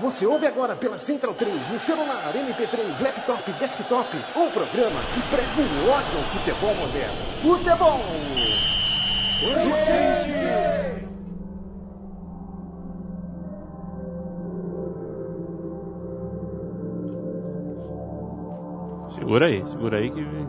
[0.00, 5.60] Você ouve agora pela Central 3, no celular, MP3, laptop, desktop, um programa que prega
[5.60, 7.16] o ódio ao futebol moderno.
[7.42, 8.00] Futebol!
[9.42, 10.30] Urgente!
[19.14, 20.48] Segura aí, segura aí que vem,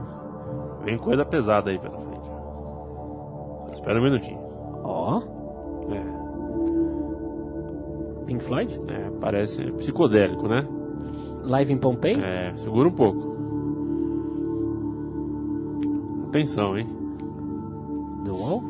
[0.85, 3.73] vem coisa pesada aí pela frente.
[3.73, 4.39] Espera um minutinho.
[4.83, 5.40] Ó, É,
[8.31, 8.79] Pink Floyd?
[8.87, 10.65] é, parece psicodélico, né?
[11.43, 12.17] Live em Pompeii?
[12.17, 13.35] É, segura um pouco.
[16.29, 16.87] Atenção, hein?
[18.23, 18.63] The Wall?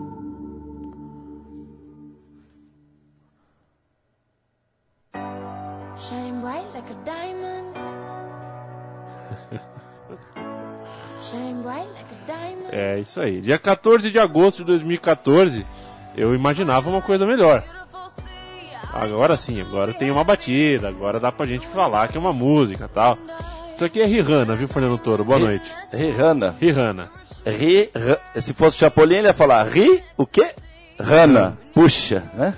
[5.96, 7.76] Shine bright like a diamond.
[11.22, 12.70] Shine bright like a diamond.
[12.72, 13.42] É isso aí.
[13.42, 15.64] Dia 14 de agosto de 2014,
[16.18, 17.64] eu imaginava uma coisa melhor.
[18.94, 22.90] Agora sim, agora tem uma batida, agora dá pra gente falar que é uma música
[22.94, 23.18] tal.
[23.74, 25.24] Isso aqui é Rihanna, viu, Fernando Toro?
[25.24, 25.72] Boa noite.
[25.92, 26.56] Rihanna.
[26.60, 27.10] Rihanna.
[27.46, 27.90] Ri,
[28.40, 30.52] se fosse Chapolin, ele ia falar Ri, o quê?
[31.00, 31.58] Rana.
[31.74, 32.54] Puxa, né?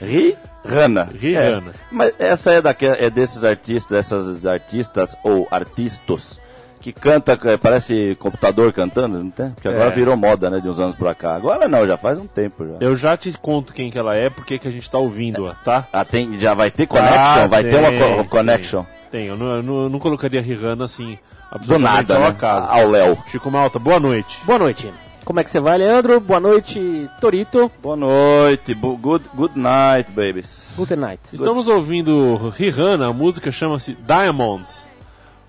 [0.00, 1.08] Ri, Rana.
[1.14, 1.70] Rihanna.
[1.70, 6.40] É, mas essa é, daque, é desses artistas, dessas artistas ou artistas
[6.82, 9.50] que canta, é, parece computador cantando, não tem?
[9.50, 9.90] Porque agora É.
[9.90, 11.34] virou moda, né, de uns anos pra cá.
[11.36, 12.74] Agora não, já faz um tempo já.
[12.80, 15.86] Eu já te conto quem que ela é, porque que a gente tá ouvindo, tá?
[15.92, 17.18] Ah, tem, já vai ter connection?
[17.18, 18.84] Ah, vai ter uma co- tem, connection?
[19.10, 21.18] Tem, eu não, eu não, eu não colocaria Rihanna assim,
[21.62, 22.26] Do nada, ao né?
[22.28, 22.66] acaso.
[22.68, 23.16] Ao Léo.
[23.28, 24.38] Chico Malta, boa noite.
[24.44, 24.92] Boa noite.
[25.24, 26.18] Como é que você vai, Leandro?
[26.18, 27.70] Boa noite, Torito.
[27.80, 30.72] Boa noite, bu- good, good night, babies.
[30.76, 31.20] Good night.
[31.32, 34.82] Estamos ouvindo Rihanna, a música chama-se Diamonds.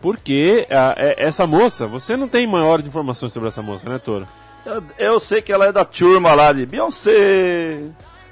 [0.04, 4.28] Porque ah, é- essa moça, você não tem maiores informações sobre essa moça, né, Toro?
[4.66, 7.80] Eu, eu sei que ela é da turma lá de Beyoncé.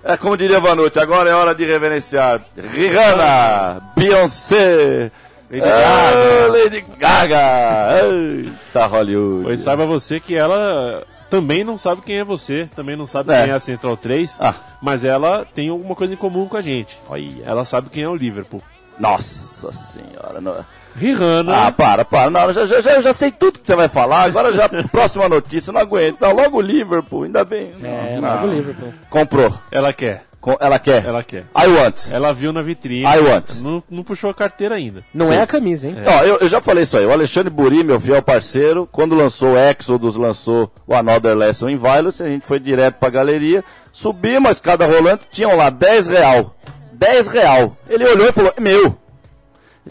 [0.04, 5.12] É como diria Vanucci, agora é hora de reverenciar Rihanna, Beyoncé,
[5.50, 6.52] Lady ah, Gaga.
[6.52, 9.44] Lady Gaga, Eita Hollywood.
[9.46, 13.44] Pois saiba você que ela também não sabe quem é você, também não sabe É.
[13.44, 14.56] quem é a Central 3, Ah.
[14.82, 17.00] mas ela tem alguma coisa em comum com a gente.
[17.08, 17.44] Olha.
[17.46, 18.62] Ela sabe quem é o Liverpool.
[19.02, 20.40] Nossa senhora.
[20.40, 22.30] não- Rihanna, Ah, para, para.
[22.30, 24.24] Não, já, já, já, eu já sei tudo que você vai falar.
[24.24, 26.20] Agora já, próxima notícia, não aguento.
[26.20, 27.74] Não, logo o Liverpool, ainda bem.
[27.82, 28.30] É, Não.
[28.30, 28.94] logo o Liverpool.
[29.10, 29.54] Comprou.
[29.72, 31.06] ela quer, Com- ela quer.
[31.06, 31.46] ela quer.
[31.58, 32.12] I want.
[32.12, 33.56] Ela viu na vitrine, I want.
[33.62, 35.02] não, não puxou a carteira ainda.
[35.14, 35.36] Não Sim.
[35.36, 35.96] é a camisa, hein?
[36.06, 37.06] Ó, eu, eu já falei isso aí.
[37.06, 41.78] O Alexandre Buri, meu fiel parceiro, quando lançou o Exodus, lançou o Another Lesson in
[41.78, 43.64] Violence, a gente foi direto pra galeria,
[43.94, 46.54] subimos a escada rolando, tinham lá 10 real.
[47.02, 47.76] 10 real.
[47.90, 48.96] Ele olhou e falou, é meu.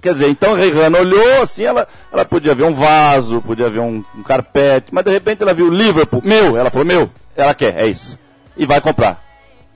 [0.00, 3.80] Quer dizer, então a Rihanna olhou assim, ela, ela podia ver um vaso, podia ver
[3.80, 6.56] um, um carpete, mas de repente ela viu Liverpool, meu.
[6.56, 7.10] Ela falou, meu.
[7.36, 8.16] Ela quer, é isso.
[8.56, 9.20] E vai comprar.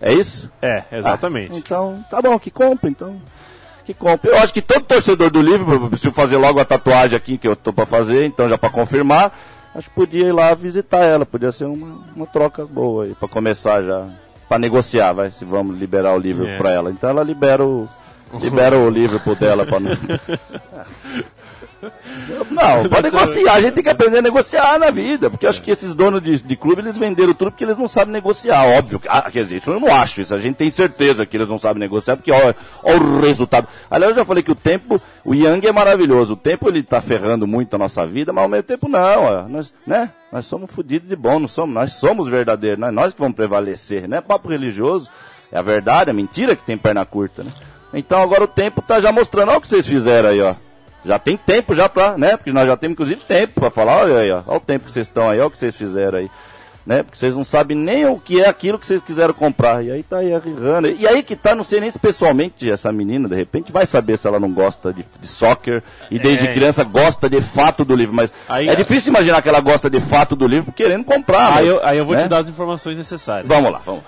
[0.00, 0.48] É isso?
[0.62, 1.54] É, exatamente.
[1.54, 3.20] Ah, então, tá bom, que compre, então.
[3.84, 4.30] Que compre.
[4.30, 7.56] Eu acho que todo torcedor do Liverpool, preciso fazer logo a tatuagem aqui que eu
[7.56, 9.36] tô pra fazer, então já pra confirmar,
[9.74, 13.28] acho que podia ir lá visitar ela, podia ser uma, uma troca boa aí, pra
[13.28, 14.06] começar já,
[14.48, 16.58] pra negociar, vai, se vamos liberar o Liverpool É.
[16.58, 16.90] pra ela.
[16.90, 17.88] Então ela libera o,
[18.40, 19.90] libera o Liverpool dela pra não...
[22.50, 25.62] Não, pode negociar, a gente tem que aprender a negociar na vida, porque eu acho
[25.62, 29.00] que esses donos de, de clube, eles venderam tudo porque eles não sabem negociar, óbvio.
[29.08, 31.58] Ah, quer dizer, isso eu não acho, isso a gente tem certeza que eles não
[31.58, 33.66] sabem negociar, porque ó o resultado.
[33.90, 37.00] Aliás, eu já falei que o tempo, o Yang é maravilhoso, o tempo ele tá
[37.00, 40.10] ferrando muito a nossa vida, mas ao mesmo tempo não, ó, nós, né?
[40.32, 44.08] Nós somos fodidos de bom, não somos, nós somos verdadeiros, nós, nós que vamos prevalecer,
[44.08, 45.10] não é papo religioso,
[45.52, 47.52] é a verdade, a mentira que tem perna curta, né?
[47.92, 50.54] Então agora o tempo tá já mostrando, olha o que vocês fizeram aí, ó.
[51.04, 52.36] Já tem tempo já pra, né?
[52.36, 54.42] Porque nós já temos inclusive tempo pra falar, olha aí, ó.
[54.46, 56.30] Olha o tempo que vocês estão aí, olha o que vocês fizeram aí.
[56.86, 57.02] Né?
[57.02, 59.82] Porque vocês não sabem nem o que é aquilo que vocês quiseram comprar.
[59.82, 60.88] E aí tá aí a Rihanna.
[60.88, 64.18] E aí que tá, não sei nem se pessoalmente essa menina, de repente, vai saber
[64.18, 66.52] se ela não gosta de, de soccer e desde É.
[66.52, 68.14] criança gosta de fato do livro.
[68.14, 71.54] Mas Aí- é difícil imaginar que ela gosta de fato do livro querendo comprar.
[71.56, 72.22] Aí mas, eu, aí eu vou né?
[72.24, 73.48] te dar as informações necessárias.
[73.48, 74.02] Vamos lá, vamos.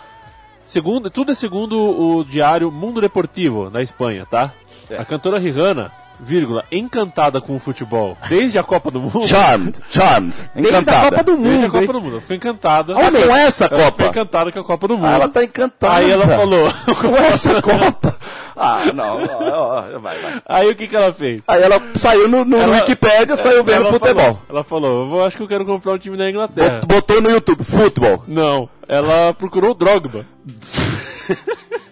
[0.66, 4.52] Segundo, tudo é segundo o diário Mundo Deportivo, da Espanha, tá?
[4.90, 4.98] É.
[4.98, 5.90] A cantora Rihanna,
[6.20, 9.22] vírgula, encantada com o futebol, desde a Copa do Mundo.
[9.26, 10.98] Charmed, charmed, Desde encantada.
[11.06, 12.20] a Copa do Desde a Mundo, Copa do Mundo.
[12.20, 12.94] Ficou encantada.
[12.96, 14.04] Ah, com essa Ela ficou Copa?
[14.06, 15.06] encantada com a Copa do Mundo.
[15.06, 15.94] Ah, ela tá encantada.
[15.96, 16.72] Aí ela falou.
[17.00, 18.16] Com essa Copa.
[18.56, 20.42] Ah, não, ó, ó, vai, vai.
[20.46, 21.42] Aí o que, que ela fez?
[21.46, 24.14] Aí ela saiu no, no Ela- Wikipédia, saiu vendo ela futebol.
[24.24, 26.80] Falou, ela falou, eu acho que eu quero comprar um time da Inglaterra.
[26.80, 28.24] Bot- Botou no YouTube, futebol.
[28.26, 30.24] Não, ela procurou o Drogba.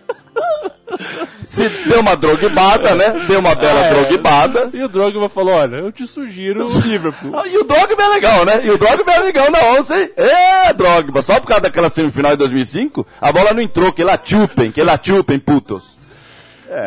[1.44, 3.25] Se deu uma drogbada, né?
[3.28, 3.90] Deu uma bela É.
[3.94, 4.70] drogbada.
[4.72, 7.32] E o Drogba falou, olha, eu te sugiro o Liverpool.
[7.38, 8.60] Ah, E o Drogba é legal, né?
[8.64, 10.10] E o Drogba é legal na onça, hein?
[10.16, 11.22] É, Drogba.
[11.22, 14.82] Só por causa daquela semifinal de 2005, a bola não entrou, que lá chupem, que
[14.82, 15.94] lá chupem, putos.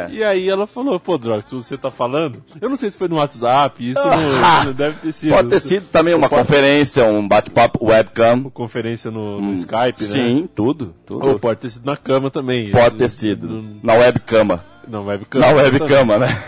[0.09, 3.17] E aí ela falou, pô, se você tá falando, eu não sei se foi no
[3.17, 5.33] WhatsApp, isso não, não deve ter sido.
[5.33, 8.43] Pode ter sido também uma conferência, um bate-papo webcam.
[8.49, 10.07] Conferência no, no Skype, né?
[10.07, 11.25] Sim, tudo, tudo.
[11.25, 12.71] Ou pode ter sido na cama também.
[12.71, 13.79] Pode ter sido.
[13.81, 14.63] Na webcama.
[14.87, 15.39] Na webcam.
[15.39, 16.43] Na webcama, né?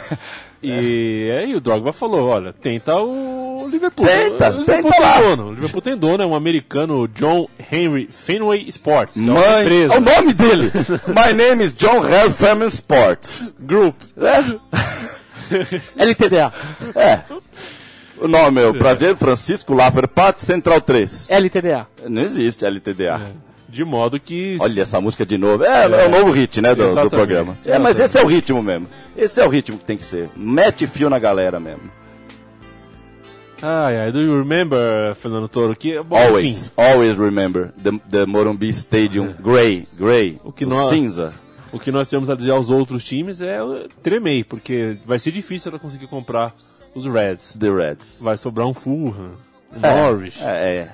[0.62, 4.06] E aí o Drogba falou, olha, tenta o Liverpool.
[4.06, 5.14] Tenta, o Liverpool tenta lá.
[5.14, 5.48] tem dono.
[5.50, 9.94] O Liverpool tem dono, é um americano, John Henry Fenway Sports, que é Mãe, empresa.
[9.94, 10.72] é o nome dele.
[11.08, 13.54] My name is John Hell Family Sports.
[13.60, 13.96] Group.
[15.98, 16.54] LTDA.
[16.96, 17.22] É.
[18.22, 21.30] O nome é o Prazer Francisco Laffer Pat Central 3.
[21.30, 21.88] LTDA.
[22.08, 23.22] Não existe LTDA.
[23.68, 24.58] De modo que...
[24.60, 25.64] Olha essa música de novo.
[25.64, 27.10] É, é, o novo hit, né, do, do Exatamente.
[27.12, 27.58] programa.
[27.66, 28.88] É, mas esse é o ritmo mesmo.
[29.16, 30.30] Esse é o ritmo que tem que ser.
[30.36, 31.84] Mete fio na galera mesmo.
[33.62, 36.02] Ai, ai, do you remember, Fernando Toro, que...
[36.02, 40.90] Bom, Always, enfim, always remember the, the Morumbi Stadium Grey, Grey, O que o nós-
[40.90, 41.34] cinza.
[41.72, 45.32] o que nós temos a dizer aos outros times é uh, tremei, porque vai ser
[45.32, 46.54] difícil ela conseguir comprar
[46.96, 47.58] os Reds.
[47.60, 48.20] The Reds.
[48.22, 49.32] Vai sobrar um Fulham,
[49.76, 50.42] um Norwich.
[50.42, 50.92] É, é.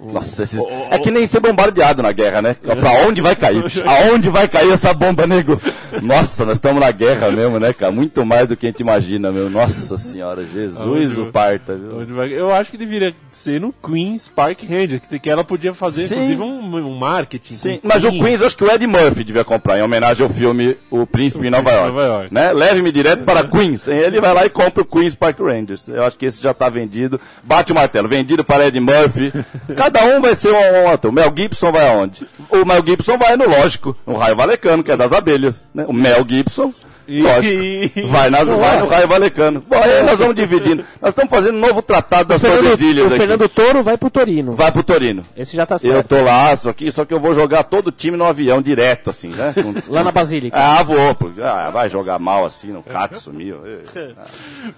[0.00, 0.60] Nossa, esses...
[0.90, 2.54] é que nem ser bombardeado na guerra, né?
[2.54, 3.64] Pra onde vai cair?
[3.86, 5.60] Aonde vai cair essa bomba, nego?
[6.02, 7.92] Nossa, nós estamos na guerra mesmo, né, cara?
[7.92, 9.48] Muito mais do que a gente imagina, meu.
[9.48, 12.14] Nossa senhora, Jesus o parta, viu?
[12.14, 16.14] Vai- Eu acho que deveria ser no Queen's Park Ranger, que, ela podia fazer, Sim.
[16.14, 17.54] inclusive, um, um marketing.
[17.54, 20.76] Sim, mas o Queens, acho que o Ed Murphy devia comprar, em homenagem ao filme
[20.90, 21.96] O Príncipe em Nova York.
[21.98, 22.34] York.
[22.34, 22.52] Né?
[22.52, 23.88] Leve-me direto para Queens.
[23.88, 25.88] Ele vai lá e compra o Queens Park Rangers.
[25.88, 27.20] Eu acho que esse já está vendido.
[27.42, 29.32] Bate o martelo, vendido para Ed Murphy.
[29.84, 31.08] Cada um vai ser um, um.
[31.08, 32.26] O Mel Gibson vai aonde?
[32.48, 35.64] O Mel Gibson vai no lógico, no Raio Valecano, que é das abelhas.
[35.74, 35.84] Né?
[35.86, 36.72] O Mel Gibson.
[37.06, 38.08] Lógico.
[38.08, 39.62] Vai, nas, vai no Raio Valecano.
[39.68, 40.82] Bom, aí nós vamos dividindo.
[41.02, 43.18] Nós estamos fazendo um novo tratado das Tordesilhas o aqui.
[43.18, 44.54] Fernando Toro vai pro Torino.
[44.54, 45.22] Vai pro Torino.
[45.36, 46.08] Esse já tá Eu certo.
[46.08, 49.10] tô lá, só que, só que eu vou jogar todo o time no avião direto,
[49.10, 49.52] assim, né?
[49.86, 50.56] Com- Lá na Basílica.
[50.58, 50.96] Ah, vou,
[51.42, 53.60] ah, vai jogar mal assim, no Katsu, meu.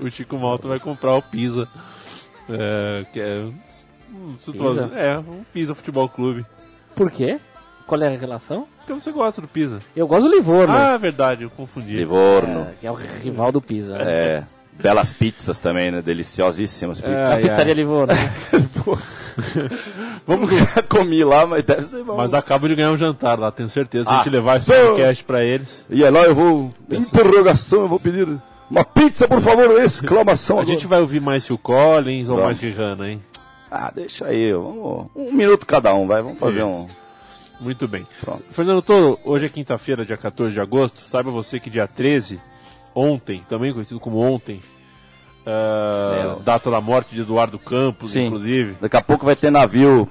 [0.00, 1.69] O Chico Malta vai comprar o Pisa.
[2.50, 3.44] É, que é,
[4.34, 4.90] Pisa?
[4.94, 6.44] é, um Pisa Futebol Clube.
[6.94, 7.38] Por quê?
[7.87, 8.67] Qual é a relação?
[8.78, 9.78] Porque você gosta do Pisa.
[9.94, 10.75] Eu gosto do Livorno.
[10.75, 11.94] Ah, é verdade, eu confundi.
[11.96, 12.62] Livorno.
[12.62, 13.96] É, que é o rival do Pisa.
[13.99, 14.05] né?
[14.06, 14.44] É.
[14.73, 16.02] Belas pizzas também, né?
[16.02, 17.26] Deliciosíssimas pizzas.
[17.26, 17.75] A Ai, pizzaria ai.
[17.75, 18.12] Livorno.
[20.26, 20.50] Vamos
[20.88, 22.17] Comi lá, mas deve ser bom.
[22.17, 24.05] Mas acabo de ganhar um jantar lá, tenho certeza.
[24.05, 25.84] Se a Ah, gente levar esse podcast pra eles.
[25.88, 26.75] E é lá eu vou.
[26.90, 28.28] Interrogação, eu vou pedir.
[28.70, 30.58] Uma pizza, por favor, exclamação.
[30.58, 30.75] A agora.
[30.75, 32.61] gente vai ouvir mais Phil Collins ou Vamos.
[32.61, 33.20] mais Rihanna, hein?
[33.78, 35.06] Ah, deixa aí, vamos.
[35.14, 36.23] Um minuto cada um, vai.
[36.23, 36.88] Vamos fazer um.
[37.61, 38.06] Muito bem.
[38.23, 38.43] Pronto.
[38.43, 41.02] Fernando Toro, hoje é quinta-feira, dia 14 de agosto.
[41.02, 42.40] Saiba você que dia 13,
[42.94, 44.62] ontem, também conhecido como ontem,
[45.46, 46.43] ah, É.
[46.43, 48.26] data da morte de Eduardo Campos, Sim.
[48.26, 48.76] inclusive.
[48.81, 50.08] Daqui a pouco vai ter navio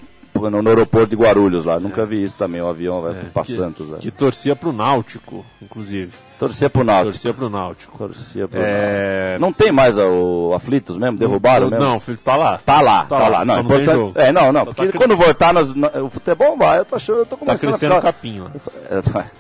[0.50, 1.80] no, no aeroporto de Guarulhos lá.
[1.80, 2.62] Nunca vi isso também.
[2.62, 3.98] O avião vai pra que, Santos lá.
[3.98, 6.12] que torcia pro Náutico, inclusive.
[6.40, 7.12] Torcia pro Náutico.
[7.14, 7.98] Torcia pro Náutico.
[7.98, 9.28] Torcia pro É...
[9.38, 9.42] Náutico.
[9.42, 11.18] Não tem mais o Aflitos mesmo?
[11.18, 11.84] Derrubaram mesmo?
[11.86, 12.60] Não, o filho tá lá.
[12.66, 13.28] Tá lá, tá, Tá lá.
[13.30, 14.12] lá, Não, não importante.
[14.16, 14.66] É, não, não.
[14.66, 15.62] Só Porque tá quando voltar na-
[16.02, 18.14] o futebol vai, eu tô achando, eu tô Tá começando crescendo a o ficar...
[18.14, 18.52] capim lá.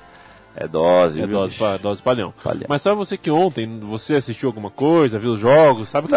[0.57, 2.33] É, é dose, É viu, dose, pra, dose palhão.
[2.41, 2.63] Palhão.
[2.69, 5.89] Mas sabe você que ontem você assistiu alguma coisa, viu os jogos?
[5.89, 6.13] Sabe que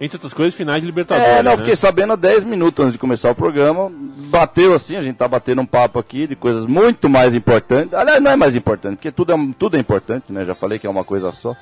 [0.00, 1.28] entre outras coisas, finais de Libertadores.
[1.28, 1.56] É, não, né?
[1.56, 3.90] fiquei sabendo há 10 minutos antes de começar o programa.
[4.28, 7.94] Bateu assim, a gente tá batendo um papo aqui de coisas muito mais importantes.
[7.94, 10.44] Aliás, não é mais importante, porque tudo é, tudo é importante, né?
[10.44, 11.56] Já falei que é uma coisa só.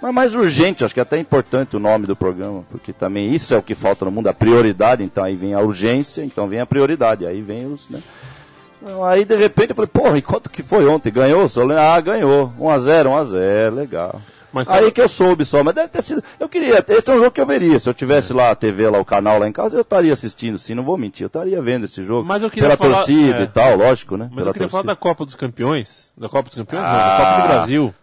[0.00, 3.54] Mas mais urgente, acho que é até importante o nome do programa, porque também isso
[3.54, 5.04] é o que falta no mundo, a prioridade.
[5.04, 7.88] Então aí vem a urgência, então vem a prioridade, aí vem os.
[7.88, 8.00] Né?
[8.82, 11.12] Então, Aí de repente eu falei, porra, e quanto que foi ontem?
[11.12, 11.46] Ganhou?
[11.78, 12.52] Ah, ganhou.
[12.58, 14.20] 1x0, 1x0, legal.
[14.52, 16.22] Mas sabe- Aí que eu soube só, mas deve ter sido.
[16.38, 17.78] Eu queria, esse é um jogo que eu veria.
[17.78, 20.58] Se eu tivesse lá a TV, lá, o canal lá em casa, eu estaria assistindo,
[20.58, 22.26] sim, não vou mentir, eu estaria vendo esse jogo.
[22.28, 23.42] Mas eu queria Pela falar- torcida é.
[23.42, 24.26] e tal, lógico, né?
[24.26, 24.94] Mas Pela eu queria falar torcida.
[24.94, 26.12] da Copa dos Campeões.
[26.16, 27.18] Da Copa dos Campeões, não, Ah.
[27.18, 27.94] da Copa do Brasil.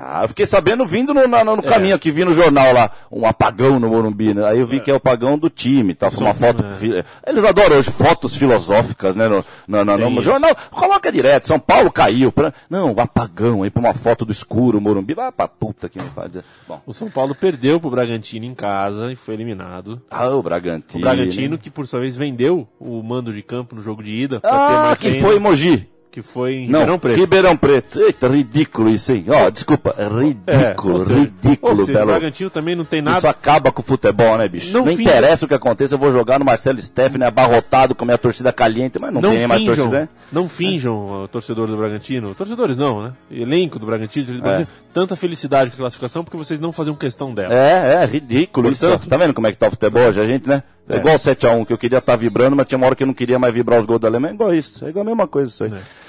[0.00, 1.62] Ah, eu fiquei sabendo vindo no, na- no É.
[1.62, 4.46] caminho aqui, vi no jornal lá, um apagão no Morumbi, né?
[4.46, 6.08] Aí eu vi que é o apagão do time, tá?
[6.10, 6.62] Com uma foto.
[6.64, 7.04] é.
[7.28, 9.26] Eles adoram hoje fotos filosóficas, né?
[9.28, 10.54] No, no, no, no jornal.
[10.70, 12.30] Coloca direto, São Paulo caiu.
[12.30, 12.52] Pra...
[12.70, 15.14] Não, o apagão aí, pra uma foto do escuro, Morumbi.
[15.14, 16.30] Vai pra puta que me faz.
[16.68, 16.80] Bom.
[16.86, 20.00] O São Paulo perdeu pro Bragantino em casa e foi eliminado.
[20.10, 21.00] Ah, o Bragantino.
[21.00, 24.38] O Bragantino, que por sua vez vendeu o mando de campo no jogo de ida.
[24.40, 25.26] pra ter Ah, mais que renda.
[25.26, 25.88] foi Mogi.
[26.18, 27.16] Que foi em Não, Ribeirão Preto.
[27.16, 28.00] Ribeirão Preto.
[28.00, 29.24] Eita, ridículo isso aí.
[29.28, 32.06] Ó, desculpa, É, ridículo, ou seja, ridículo, seja, o Belo.
[32.06, 33.18] Bragantino também não tem nada.
[33.18, 34.72] Isso acaba com o futebol, né, bicho?
[34.76, 38.06] Não Não, interessa o que aconteça, eu vou jogar no Marcelo Stephanie abarrotado com a
[38.06, 40.08] minha torcida caliente, mas não, não tem mais finjam, torcida, né?
[40.32, 43.12] não finjam, o torcedor do Bragantino, torcedores não, né?
[43.30, 47.32] Elenco do Bragantino, do Bragantino, tanta felicidade com a classificação porque vocês não faziam questão
[47.32, 47.54] dela.
[47.54, 49.08] É, é, ridículo Portanto- isso.
[49.08, 50.20] Tá vendo como é que tá o futebol hoje?
[50.20, 50.64] A gente, né?
[50.88, 50.98] É, É.
[50.98, 53.14] igual o 7x1, que eu queria estar vibrando, mas tinha uma hora que eu não
[53.14, 54.32] queria mais vibrar os gols da Alemanha.
[54.32, 54.84] É igual isso.
[54.84, 55.72] É igual a mesma coisa isso aí.
[55.74, 56.08] É.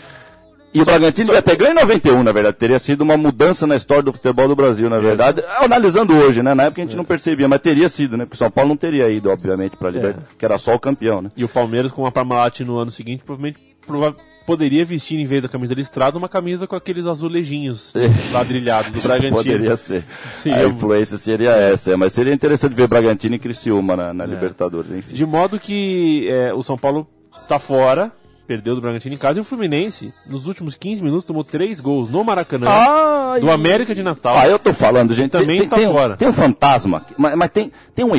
[0.71, 2.55] E o Bragantino devia ter ganho em 91, na verdade.
[2.57, 5.43] Teria sido uma mudança na história do futebol do Brasil, na verdade.
[5.57, 6.53] Analisando hoje, né?
[6.53, 8.23] Na época a gente não percebia, mas teria sido, né?
[8.25, 11.23] Porque o São Paulo não teria ido, obviamente, pra Libertadores, que era só o campeão,
[11.23, 11.29] né?
[11.35, 14.15] E o Palmeiras com a Parmalat no ano seguinte provavelmente prova-
[14.49, 17.93] poderia vestir em vez da camisa listrada uma camisa com aqueles azulejinhos
[18.33, 19.35] ladrilhados do Bragantino.
[19.37, 20.03] Poderia ser.
[20.37, 24.25] Seria- A influência seria essa, é, mas seria interessante ver Bragantino e Criciúma na, na
[24.25, 25.13] Libertadores, enfim.
[25.13, 27.07] De modo que é, o São Paulo
[27.47, 28.11] tá fora,
[28.47, 32.09] perdeu do Bragantino em casa, e o Fluminense, nos últimos 15 minutos, tomou três gols
[32.09, 33.39] no Maracanã, Ai.
[33.41, 34.35] do América de Natal.
[34.35, 35.29] Ah, eu tô falando, gente.
[35.29, 36.17] Também tem, está tem, fora.
[36.17, 38.11] Tem um fantasma, mas, mas tem, tem um.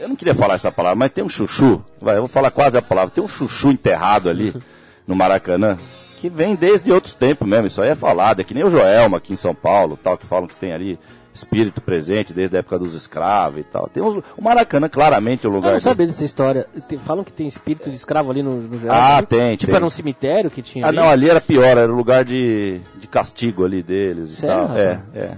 [0.00, 1.84] Eu não queria falar essa palavra, mas tem um chuchu.
[2.00, 3.10] Vai, eu vou falar quase a palavra.
[3.10, 4.54] Tem um chuchu enterrado ali
[5.06, 5.76] no Maracanã.
[6.18, 9.18] Que vem desde outros tempos mesmo, isso aí é falado, é que nem o Joelma
[9.18, 10.98] aqui em São Paulo, tal, que falam que tem ali
[11.34, 13.88] espírito presente desde a época dos escravos e tal.
[13.92, 15.82] Tem uns, o Maracanã claramente é o Eu lugar não dele.
[15.82, 16.64] sabia dessa história.
[16.88, 18.96] Tem- falam que tem espírito de escravo ali no, no geral.
[18.96, 19.26] Ah, ali.
[19.26, 19.76] tem, Tipo, tem.
[19.76, 20.96] era um cemitério que tinha Ah, ali?
[20.96, 24.78] não, ali era pior, era o lugar de, de castigo ali deles e tal.
[24.78, 25.30] É, é.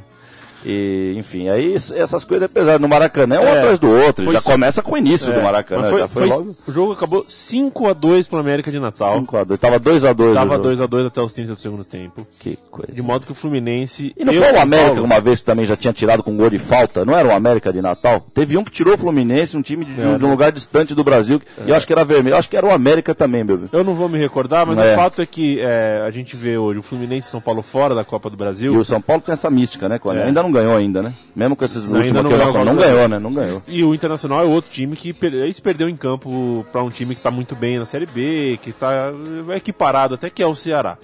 [0.69, 2.81] E, enfim, aí es- essas coisas pesadas.
[2.81, 4.33] No Maracanã é um É, atrás do outro.
[4.33, 5.83] Já c- começa com o início do É, Maracanã.
[5.83, 9.15] mas foi- foi, foi- O jogo acabou 5x2 pro América de Natal.
[9.21, 9.59] 5x2.
[9.61, 10.35] Tava 2x2.
[10.35, 12.27] Tava 2x2 até os 30 do segundo tempo.
[12.41, 12.93] Que coisa.
[12.93, 14.13] De modo que o Fluminense.
[14.17, 16.51] E não foi o América que Paulo- uma vez também já tinha tirado com gol
[16.51, 17.05] de falta?
[17.05, 18.25] Não era o América de Natal?
[18.35, 21.05] Teve um que tirou o Fluminense, um time de, É, de um lugar distante do
[21.05, 21.41] Brasil.
[21.65, 22.35] E eu acho que era vermelho.
[22.35, 23.61] Eu acho que era o América também, meu.
[23.73, 24.93] Eu não vou me recordar, mas É.
[24.93, 27.95] o fato é que é, a gente vê hoje o Fluminense e São Paulo fora
[27.95, 28.75] da Copa do Brasil.
[28.75, 30.01] E o São Paulo tem essa mística, né?
[30.05, 30.23] É.
[30.25, 31.15] Ainda não ganhou ainda, né?
[31.35, 33.19] Mesmo com esses Ainda últimos não ganhou não ganhou, né?
[33.19, 33.63] Não ganhou.
[33.67, 35.15] E o Internacional é outro time que
[35.47, 38.71] esse perdeu em campo para um time que está muito bem na Série B, que
[38.71, 39.13] está
[39.55, 40.99] equiparado até que é o Ceará.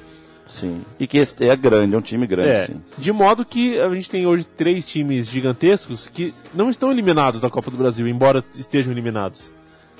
[0.46, 0.82] Sim.
[1.00, 2.76] E que é grande, é um time grande, É, sim.
[2.98, 7.48] de modo que a gente tem hoje três times gigantescos que não estão eliminados da
[7.48, 9.50] Copa do Brasil, embora estejam eliminados.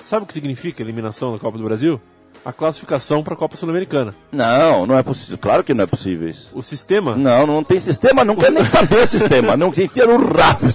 [0.05, 1.99] Sabe o que significa eliminação da Copa do Brasil?
[2.45, 4.13] A classificação para a Copa Sul-Americana.
[4.31, 5.37] Não, não é possível.
[5.37, 6.49] Claro que não é possível isso.
[6.53, 9.55] O sistema Não, não tem sistema, não quero nem saber o sistema.
[9.55, 10.67] Não se enfia no rabo.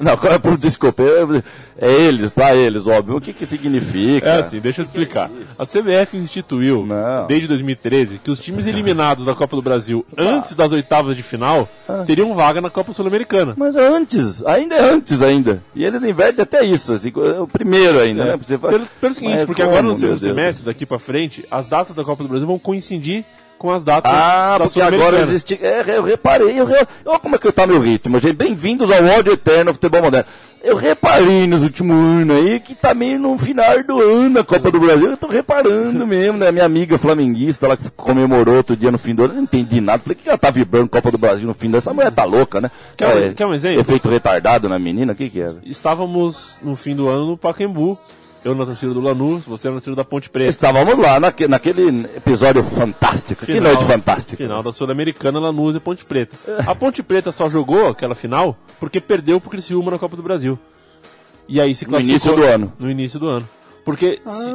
[0.00, 1.02] Não, agora por desculpa.
[1.02, 3.16] É, é eles, pra eles, óbvio.
[3.16, 4.28] O que que significa?
[4.28, 5.30] É assim, deixa eu explicar.
[5.58, 7.26] A CBF instituiu, Não.
[7.26, 11.68] desde 2013, que os times eliminados da Copa do Brasil antes das oitavas de final
[12.06, 13.54] teriam vaga na Copa Sul-Americana.
[13.56, 15.62] Mas é antes, ainda é antes ainda.
[15.74, 18.36] E eles invertem até isso, assim, o primeiro ainda, né?
[18.36, 20.29] Você fala- Pelo, pelo seguinte, porque como, agora segundo Deus?
[20.30, 23.24] Semestre, daqui pra frente, as datas da Copa do Brasil vão coincidir
[23.58, 25.58] com as datas Ah, da porque agora existe.
[25.60, 26.76] É, eu reparei, eu re...
[27.04, 28.32] olha como é que tá meu ritmo, gente.
[28.32, 30.26] Bem-vindos ao ódio eterno futebol moderno.
[30.62, 34.70] Eu reparei nos últimos anos aí que tá meio no final do ano a Copa
[34.70, 35.10] do Brasil.
[35.10, 36.50] Eu tô reparando mesmo, né?
[36.52, 39.78] Minha amiga flamenguista lá que comemorou outro dia no fim do ano, eu não entendi
[39.80, 39.98] nada.
[40.02, 41.78] Falei, o que ela tá vibrando Copa do Brasil no fim do ano?
[41.78, 42.70] Essa mulher tá louca, né?
[42.96, 43.80] Quer um- quer um exemplo?
[43.80, 45.48] Efeito retardado na menina, o que que é?
[45.64, 47.98] Estávamos no fim do ano no Pacaembu.
[48.42, 50.48] Eu na torcida do Lanús, você na torcida da Ponte Preta.
[50.48, 53.44] Estávamos lá naque- naquele episódio fantástico.
[53.44, 54.42] que noite fantástica.
[54.42, 56.36] Final da Sul-Americana, Lanús e Ponte Preta.
[56.66, 60.58] A Ponte Preta só jogou aquela final porque perdeu pro Criciúma na Copa do Brasil.
[61.46, 62.12] E aí se No classificou...
[62.14, 62.72] início do ano.
[62.78, 63.48] No início do ano.
[63.84, 64.52] Porque se,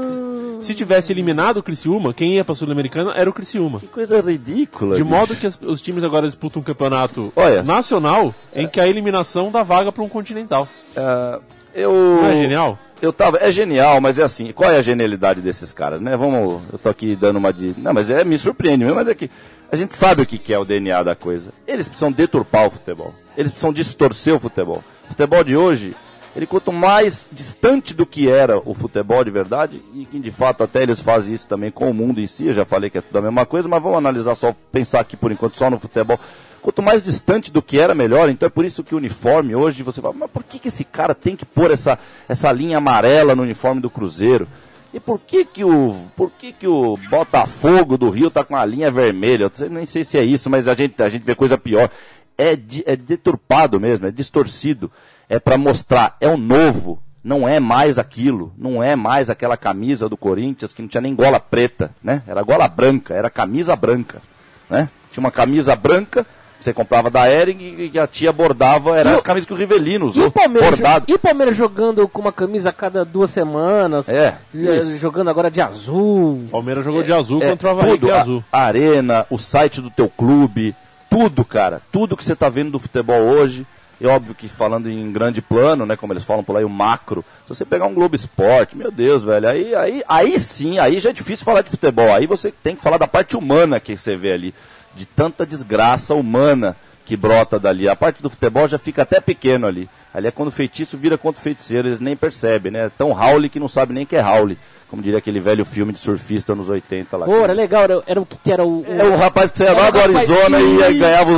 [0.67, 3.79] se tivesse eliminado o Criciúma, quem ia pra Sul-Americana era o Criciúma.
[3.79, 4.95] Que coisa ridícula.
[4.95, 5.15] De bicho.
[5.15, 7.61] modo que as- os times agora disputam um campeonato Olha.
[7.61, 10.67] nacional em que a eliminação dá vaga para um continental.
[10.95, 11.39] Ah,
[11.75, 11.91] eu.
[11.94, 12.79] Não é genial?
[13.01, 16.15] Eu tava, é genial, mas é assim, qual é a genialidade desses caras, né?
[16.15, 19.13] Vamos, eu tô aqui dando uma de, não, mas é me surpreende mesmo, mas é
[19.13, 19.29] que
[19.70, 21.51] a gente sabe o que que é o DNA da coisa.
[21.67, 23.13] Eles precisam deturpar o futebol.
[23.38, 24.82] Eles precisam distorcer o futebol.
[25.03, 25.94] O futebol de hoje,
[26.36, 30.63] ele quanto mais distante do que era o futebol de verdade, e que de fato
[30.63, 33.01] até eles fazem isso também com o mundo em si, eu já falei que é
[33.01, 36.20] tudo a mesma coisa, mas vamos analisar só, pensar aqui por enquanto só no futebol.
[36.65, 38.27] Quanto mais distante do que era, melhor.
[38.27, 40.84] Então é por isso que o uniforme hoje você fala, mas por que, que esse
[40.84, 44.48] cara tem que pôr essa, essa linha amarela no uniforme do Cruzeiro?
[44.91, 48.65] E por que que o, por que que o Botafogo do Rio tá com a
[48.65, 49.51] linha vermelha?
[49.60, 51.88] Eu nem sei se é isso, mas a gente, a gente vê coisa pior.
[52.36, 54.91] É, de- é deturpado mesmo, é distorcido.
[55.29, 60.10] É para mostrar, é o novo, não é mais aquilo, não é mais aquela camisa
[60.10, 62.24] do Corinthians que não tinha nem gola preta, né?
[62.25, 64.19] Era gola branca, era camisa branca,
[64.67, 64.89] né?
[65.12, 66.25] Tinha uma camisa branca,
[66.65, 69.55] você comprava da Ering e que a tia bordava, era E as camisas que o
[69.55, 71.05] Rivelino E usou, o, Palmeiras, bordado.
[71.07, 74.98] e o Palmeiras jogando com uma camisa a cada duas semanas, É, eh, isso.
[74.98, 76.43] jogando agora de azul.
[76.51, 78.43] Palmeiras jogou de azul É, contra o Havaí, tudo, é a- azul.
[78.51, 80.75] A, arena, o site do teu clube,
[81.10, 81.81] tudo, cara.
[81.91, 83.65] Tudo que você tá vendo do futebol hoje.
[84.01, 85.95] É óbvio que falando em grande plano, né?
[85.95, 87.24] Como eles falam por aí, o macro.
[87.48, 91.12] Se você pegar um Globo Esporte, meu Deus, velho, aí, aí, aí sim, aí já
[91.12, 92.13] é difícil falar de futebol.
[92.13, 94.53] Aí você tem que falar da parte humana que você vê ali.
[94.95, 96.75] De tanta desgraça humana
[97.05, 97.87] que brota dali.
[97.87, 99.89] A parte do futebol já fica até pequeno ali.
[100.15, 102.86] Ali é quando o feitiço vira contra o feiticeiro, eles nem percebem, né?
[102.86, 104.55] É tão Raul que não sabe nem que é Raul.
[104.89, 107.25] Como diria aquele velho filme de surfista nos 80 lá.
[107.25, 108.86] Pô, era legal, era, era o que era o...
[108.88, 111.31] É o rapaz que saía lá do Arizona e, ganhava,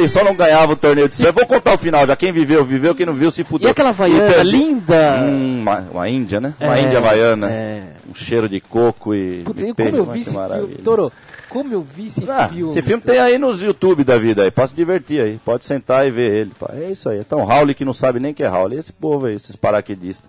[0.00, 1.30] e só não ganhava o torneio de surf.
[1.32, 2.16] Vou contar o final já.
[2.16, 2.94] Quem viveu, viveu.
[2.94, 3.68] Quem não viu, se fudeu.
[3.68, 5.22] E aquela havaiana E linda?
[5.22, 6.54] Hum, uma, uma índia, né?
[6.58, 7.50] Uma É, índia havaiana.
[7.52, 7.82] é.
[8.08, 9.42] Um cheiro de coco e.
[9.44, 10.74] Puta, de como eu vi esse filme.
[10.84, 11.10] Toro,
[11.48, 12.70] como eu vi esse Ah, filme.
[12.70, 16.06] esse filme tem aí nos YouTube da vida aí, pode se divertir aí, pode sentar
[16.06, 16.52] e ver ele.
[16.58, 16.70] pá.
[16.76, 18.72] É isso aí, é tão Raul que não sabe nem que é Raul.
[18.72, 20.28] Esse povo aí, esses paraquedistas.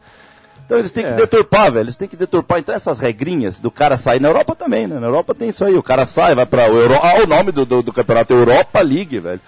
[0.66, 2.60] Então eles têm que deturpar, velho, eles têm que deturpar.
[2.60, 5.00] Então essas regrinhas do cara sair, na Europa também, né?
[5.00, 6.96] Na Europa tem isso aí, o cara sai, vai pra Euro...
[6.96, 9.40] Ah, o nome do, do, do campeonato é Europa League, velho.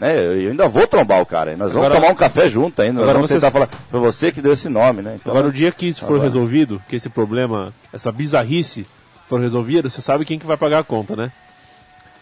[0.00, 0.18] Né?
[0.44, 1.56] Eu ainda vou trombar o cara, hein?
[1.56, 4.00] nós vamos Agora- tomar um café junto ainda, nós Agora vamos sentar e falar, foi
[4.00, 5.16] você que deu esse nome, né?
[5.20, 6.24] Então, Agora, o dia que isso for Agora.
[6.24, 8.84] resolvido, que esse problema, essa bizarrice
[9.28, 11.30] for resolvida, você sabe quem que vai pagar a conta, né?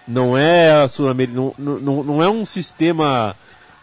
[0.06, 3.34] Não é a Sul-América, não, não, não é um sistema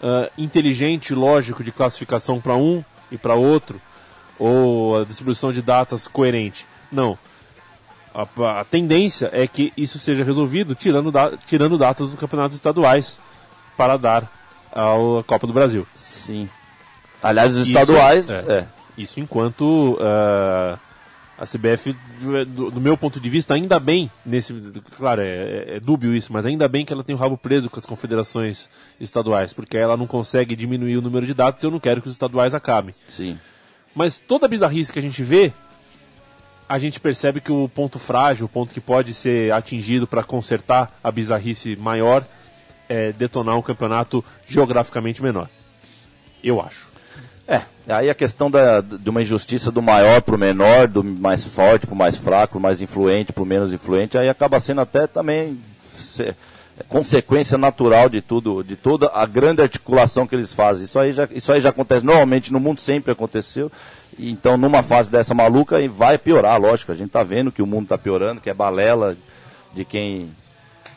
[0.01, 3.81] ah, inteligente, lógico de classificação para um e para outro,
[4.37, 6.65] ou a distribuição de datas coerente.
[6.91, 7.17] Não.
[8.13, 13.19] A, a tendência é que isso seja resolvido tirando, da, tirando datas dos campeonatos estaduais
[13.77, 14.23] para dar
[14.71, 14.93] à
[15.25, 15.87] Copa do Brasil.
[15.95, 16.49] sim.
[17.21, 18.33] Aliás, os Isso- estaduais, é.
[18.49, 18.67] é.
[18.97, 20.77] Isso enquanto ah,
[21.39, 21.95] a CBF,
[22.47, 24.53] do, do meu ponto de vista, ainda bem, nesse,
[24.97, 27.69] claro, é, é- é dúbio isso, mas ainda bem que ela tem o rabo preso
[27.69, 28.69] com as confederações
[28.99, 32.09] estaduais, porque ela não consegue diminuir o número de datas e eu não quero que
[32.09, 32.93] os estaduais acabem.
[33.07, 33.39] sim.
[33.95, 35.51] Mas toda a bizarrice que a gente vê,
[36.69, 40.99] a gente percebe que o ponto frágil, o ponto que pode ser atingido para consertar
[41.03, 42.23] a bizarrice maior,
[42.87, 45.49] é detonar um campeonato geograficamente menor.
[46.43, 46.88] Eu acho.
[47.49, 51.87] É, aí a questão da, de uma injustiça do maior pro menor, do mais forte
[51.87, 56.35] pro mais fraco, do mais influente pro menos influente, aí acaba sendo até também se-
[56.87, 60.83] consequência natural de tudo, de toda a grande articulação que eles fazem.
[60.83, 63.71] Isso aí já, isso aí já acontece normalmente no mundo, sempre aconteceu.
[64.17, 66.91] Então, numa fase dessa maluca, vai piorar, lógico.
[66.91, 69.17] A gente tá vendo que o mundo tá piorando, que é balela
[69.73, 70.29] de quem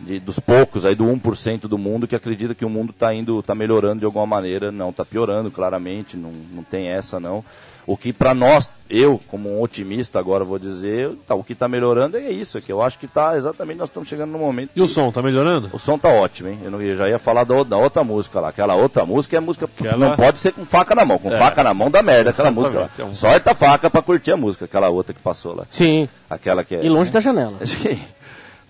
[0.03, 3.43] de- dos poucos aí do 1% do mundo que acredita que o mundo está indo,
[3.43, 7.45] tá melhorando de alguma maneira, não está piorando, claramente, não, não tem essa não.
[7.85, 11.67] O que para nós, eu como um otimista agora vou dizer, tá, o que está
[11.67, 14.71] melhorando é isso, é que eu acho que tá exatamente nós estamos chegando no momento.
[14.77, 15.69] E o que- som, tá melhorando?
[15.73, 16.61] o som tá ótimo, hein?
[16.63, 18.51] Eu, não, eu já ia falar da, outra- da outra música lá.
[18.51, 19.65] Aquela outra música é música.
[19.65, 21.19] Aquela- Não pode ser com faca na mão.
[21.19, 22.91] Com faca na mão dá merda aquela música lá.
[22.97, 25.65] É um- Solta a faca pra curtir a música, aquela outra que passou lá.
[25.69, 26.85] Sim, Aquela que é.
[26.85, 27.59] e longe da janela.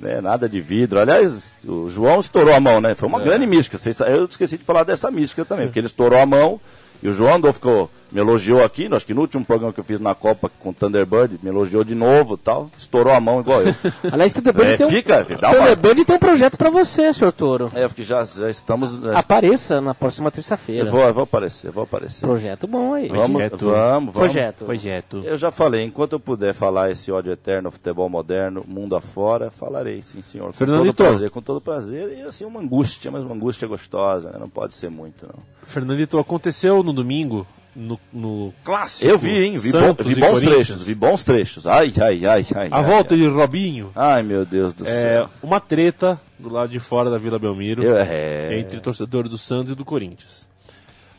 [0.02, 0.98] né, nada de vidro.
[0.98, 2.94] Aliás, o João estourou a mão, né?
[2.94, 3.78] Foi uma grande mística.
[4.04, 6.60] Eu esqueci de falar dessa mística também, porque ele estourou a mão
[7.00, 9.84] e o João andou, ficou, me elogiou aqui, acho que no último programa que eu
[9.84, 12.70] fiz na Copa com o Thunderbird, me elogiou de novo tal.
[12.76, 13.74] Estourou a mão igual eu.
[14.12, 17.68] Aliás, Thunderbird É, tem um, fica, uma- Thunderbird tem um projeto pra você, senhor Toro.
[17.74, 18.98] é, porque já, já estamos.
[19.00, 20.86] já- Apareça na próxima terça-feira.
[20.86, 22.26] eu, vou, eu vou aparecer, vou aparecer.
[22.26, 23.08] Projeto bom aí.
[23.08, 23.56] Vamos, Projeto.
[23.58, 24.14] vamos, vamos.
[24.14, 24.64] Projeto.
[24.64, 25.22] Projeto.
[25.24, 30.02] Eu já falei, enquanto eu puder falar esse ódio eterno, futebol moderno, mundo afora, falarei,
[30.02, 30.52] sim, senhor.
[30.52, 32.18] Com todo prazer, com todo prazer.
[32.18, 34.36] E assim, uma angústia, mas uma angústia gostosa, né?
[34.38, 35.42] Não pode ser muito, não.
[35.64, 39.10] Fernandito, aconteceu no domingo, no, no clássico.
[39.10, 39.56] Eu vi, hein?
[39.56, 41.66] Vi, bom- vi bons trechos, vi bons trechos.
[41.66, 42.68] Ai, ai, ai, ai.
[42.70, 43.20] A ai, volta ai.
[43.20, 43.90] de Robinho.
[43.94, 45.30] Ai, meu Deus do É, céu.
[45.42, 48.58] uma treta do lado de fora da Vila Belmiro Eu, é...
[48.58, 50.46] entre torcedores do Santos e do Corinthians.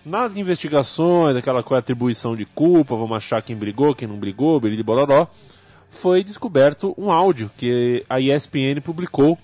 [0.05, 4.83] Nas investigações, aquela coisa, atribuição de culpa, vamos achar quem brigou, quem não brigou, berili
[4.83, 5.27] bororó,
[5.89, 9.37] foi descoberto um áudio que a ESPN publicou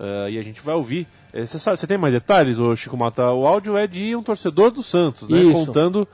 [0.00, 1.06] eh, e a gente vai ouvir.
[1.32, 3.30] Eh, Você sabe, você tem mais detalhes, ô Chico Mata?
[3.32, 5.40] O áudio é de um torcedor do Santos, né?
[5.40, 5.52] Isso.
[5.66, 6.08] Contando.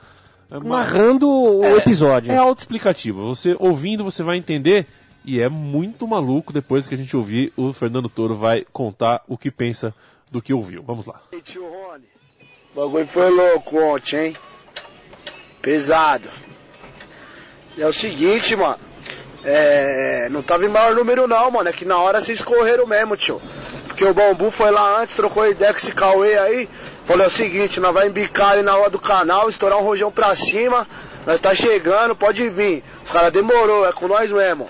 [0.51, 2.31] uma- Narrando o episódio.
[2.31, 3.25] é autoexplicativo.
[3.27, 4.85] Você ouvindo, você vai entender.
[5.25, 7.53] E é muito maluco depois que a gente ouvir.
[7.55, 9.93] O Fernando Toro vai contar o que pensa
[10.29, 10.83] do que ouviu.
[10.83, 11.21] Vamos lá.
[11.31, 12.03] Ei, tio Rony.
[12.75, 14.35] O bagulho foi louco ontem, hein?
[15.61, 16.27] Pesado.
[17.77, 18.77] É o seguinte, mano.
[19.45, 20.27] É.
[20.29, 21.69] Não tava em maior número não, mano.
[21.69, 23.41] É que na hora vocês correram mesmo, tio.
[23.87, 26.69] Porque o Bambu foi lá antes, trocou ideia com esse Cauê aí.
[27.05, 30.35] Falou o seguinte, nós vai embicar ali na hora do canal, estourar um rojão pra
[30.35, 30.87] cima.
[31.25, 32.83] Nós tá chegando, pode vir.
[33.03, 34.69] Os caras demorou, é com nós mesmo.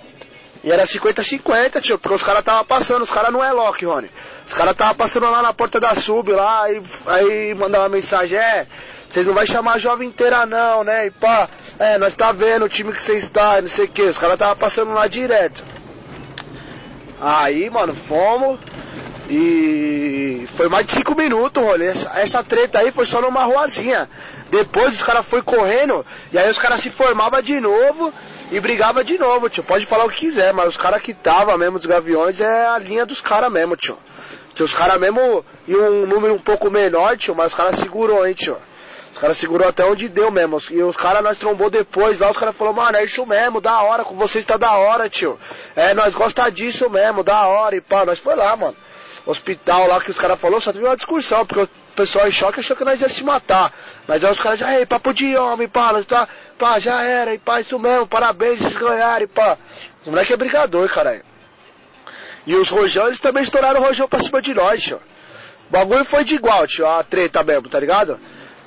[0.63, 4.09] E era 50-50, tio, porque os caras tava passando, os caras não é Loki, Rony.
[4.47, 8.65] Os caras tava passando lá na porta da sub lá, e aí mandava mensagem, é,
[9.09, 11.07] vocês não vai chamar a jovem inteira não, né?
[11.07, 14.03] E pá, é, nós tá vendo o time que vocês tá, não sei o que,
[14.03, 15.65] os caras tava passando lá direto.
[17.19, 18.59] Aí, mano, fomos.
[19.29, 21.87] E foi mais de 5 minutos, rolê.
[21.87, 24.09] Essa, essa treta aí foi só numa ruazinha.
[24.53, 28.13] Depois os caras foi correndo e aí os caras se formavam de novo
[28.51, 29.63] e brigava de novo, tio.
[29.63, 32.77] Pode falar o que quiser, mas os caras que tava mesmo dos gaviões é a
[32.77, 33.97] linha dos caras mesmo, tio.
[34.53, 38.27] Tio, os caras mesmo e um número um pouco menor, tio, mas os caras segurou,
[38.27, 38.55] hein, tio.
[39.11, 40.59] Os caras segurou até onde deu mesmo.
[40.69, 43.81] E os caras nós trombou depois lá, os caras falaram, mano, é isso mesmo, da
[43.81, 45.39] hora, com vocês tá da hora, tio.
[45.75, 48.75] É, nós gosta disso mesmo, da hora, e pá, nós foi lá, mano.
[49.25, 52.59] Hospital lá que os caras falaram, só teve uma discussão, porque o pessoal em choque
[52.59, 53.71] achou que nós ia se matar.
[54.07, 56.27] Mas aí os caras já, ei, papo de homem, pá, tá,
[56.57, 59.57] pá, já era, e pá, isso mesmo, parabéns, vocês ganharam, e pá.
[60.01, 61.23] Os moleque é brigador, caralho.
[62.47, 64.97] E os rojão, eles também estouraram o rojão pra cima de nós, tio.
[64.97, 68.19] O bagulho foi de igual, tio, a treta mesmo, tá ligado?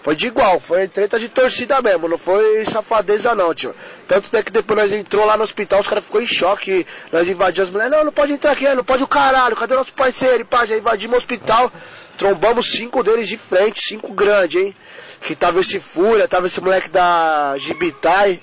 [0.07, 3.75] Foi de igual, foi treta de torcida mesmo, não foi safadeza não, tio.
[4.07, 7.29] Tanto é que depois nós entrou lá no hospital, os caras ficou em choque, nós
[7.29, 10.43] invadimos as mulheres, não, não pode entrar aqui, não pode o caralho, cadê nosso parceiro?
[10.43, 11.73] E pá, já invadimos o hospital,
[12.17, 14.77] trombamos cinco deles de frente, cinco grandes, hein?
[15.23, 18.41] Que tava esse Fúria, tava esse moleque da Gibitai.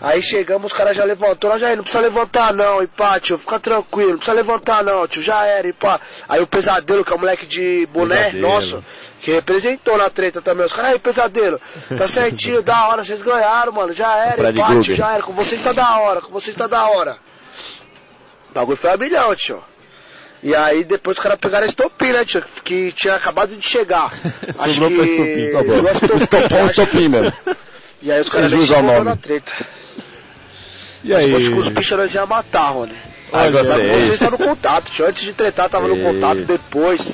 [0.00, 3.18] Aí chegamos, os caras já levantou, nós já aí, não precisa levantar não, e pá,
[3.18, 6.00] tio, fica tranquilo, não precisa levantar não, tio, já era, e pá.
[6.28, 8.42] Aí o pesadelo, que é o moleque de boné, Pesadelo.
[8.42, 8.84] nosso,
[9.20, 11.60] que representou na treta também, os caras, aí, pesadelo,
[11.96, 15.32] tá certinho, da hora, vocês ganharam, mano, já era, e pá, tio, já era, com
[15.32, 17.16] vocês tá da hora, com vocês tá da hora.
[18.50, 19.62] O bagulho foi a milhão, tio.
[20.42, 24.12] E aí depois os caras pegaram a estopim, né, tio, que tinha acabado de chegar.
[24.58, 25.50] Acho Sobrou pra estopim, que...
[25.50, 26.18] Sobrou.
[26.18, 27.32] Estopim, estopim mesmo.
[28.04, 29.04] E aí os caras se envolveram nome.
[29.06, 29.66] na treta.
[31.02, 31.32] E aí?
[31.32, 32.92] Fosse com os bichos, nós ia matar, Rony.
[33.32, 34.00] Ah, Sabe, gostei.
[34.00, 35.06] Você está no contato, tio.
[35.06, 37.12] Antes de tretar, tava no contato, depois.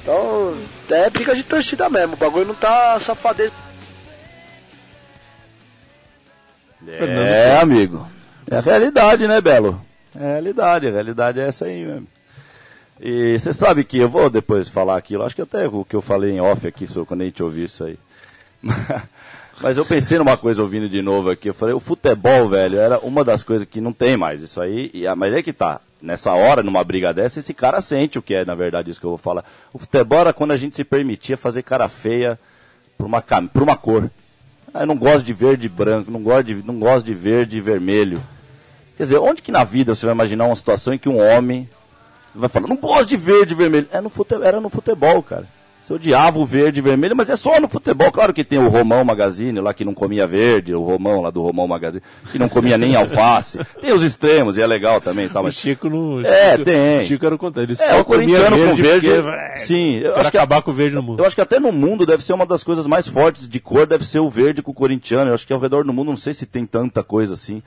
[0.00, 0.56] Então,
[0.88, 2.14] é briga de torcida mesmo.
[2.14, 3.52] O bagulho não tá safadeza.
[6.86, 8.08] É, amigo.
[8.48, 9.84] É a realidade, né, Belo?
[10.14, 12.06] É a realidade, a realidade é essa aí mesmo.
[13.00, 16.00] E você sabe que eu vou depois falar aquilo, acho que até o que eu
[16.00, 17.98] falei em off aqui, só quando a gente ouvir isso aí.
[19.60, 22.98] Mas eu pensei numa coisa ouvindo de novo aqui, eu falei, o futebol, velho, era
[23.00, 26.32] uma das coisas que não tem mais isso aí, e, mas é que tá, nessa
[26.32, 29.10] hora, numa briga dessa, esse cara sente o que é, na verdade, isso que eu
[29.10, 29.44] vou falar.
[29.70, 32.38] O futebol era quando a gente se permitia fazer cara feia
[32.96, 34.10] por uma, por uma cor.
[34.72, 37.58] Ah, eu não gosto de verde e branco, não gosto de, não gosto de verde
[37.58, 38.22] e vermelho.
[38.96, 41.68] Quer dizer, onde que na vida você vai imaginar uma situação em que um homem
[42.34, 43.88] vai falar, não gosto de verde e vermelho?
[43.92, 45.46] É no fute- era no futebol, cara.
[45.82, 48.12] Você odiava o verde e vermelho, mas é só no futebol.
[48.12, 51.42] Claro que tem o Romão Magazine lá que não comia verde, o Romão lá do
[51.42, 53.58] Romão Magazine, que não comia nem alface.
[53.80, 55.40] Tem os extremos, e é legal também, tá?
[55.40, 55.54] O Mas...
[55.54, 56.20] Chico no.
[56.24, 57.00] É, Chico, tem.
[57.00, 57.72] O Chico era o contrário.
[57.72, 59.08] Ele É, só o corintiano com verde.
[59.08, 61.20] porque, sim, eu acho que acabar com o verde no mundo.
[61.20, 63.86] eu acho que até no mundo deve ser uma das coisas mais fortes de cor,
[63.86, 65.30] deve ser o verde com o corintiano.
[65.30, 67.62] Eu acho que ao redor do mundo não sei se tem tanta coisa assim,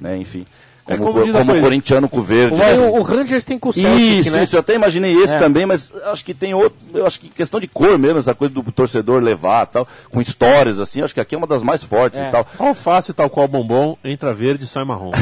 [0.00, 0.16] né?
[0.16, 0.46] Enfim.
[0.88, 1.60] É Como, como a como o coisa.
[1.62, 2.54] corintiano com o verde.
[2.54, 2.74] O, né?
[2.78, 4.42] o, o Rangers tem com o Celtic, Isso, né?
[4.44, 5.38] isso, eu até imaginei esse É.
[5.40, 8.54] também, mas acho que tem outro, eu acho que questão de cor mesmo, essa coisa
[8.54, 12.20] do torcedor levar tal, com histórias assim, acho que aqui é uma das mais fortes
[12.20, 12.28] É.
[12.28, 12.46] e tal.
[12.58, 15.10] Alface, tal qual bombom, entra verde e sai marrom.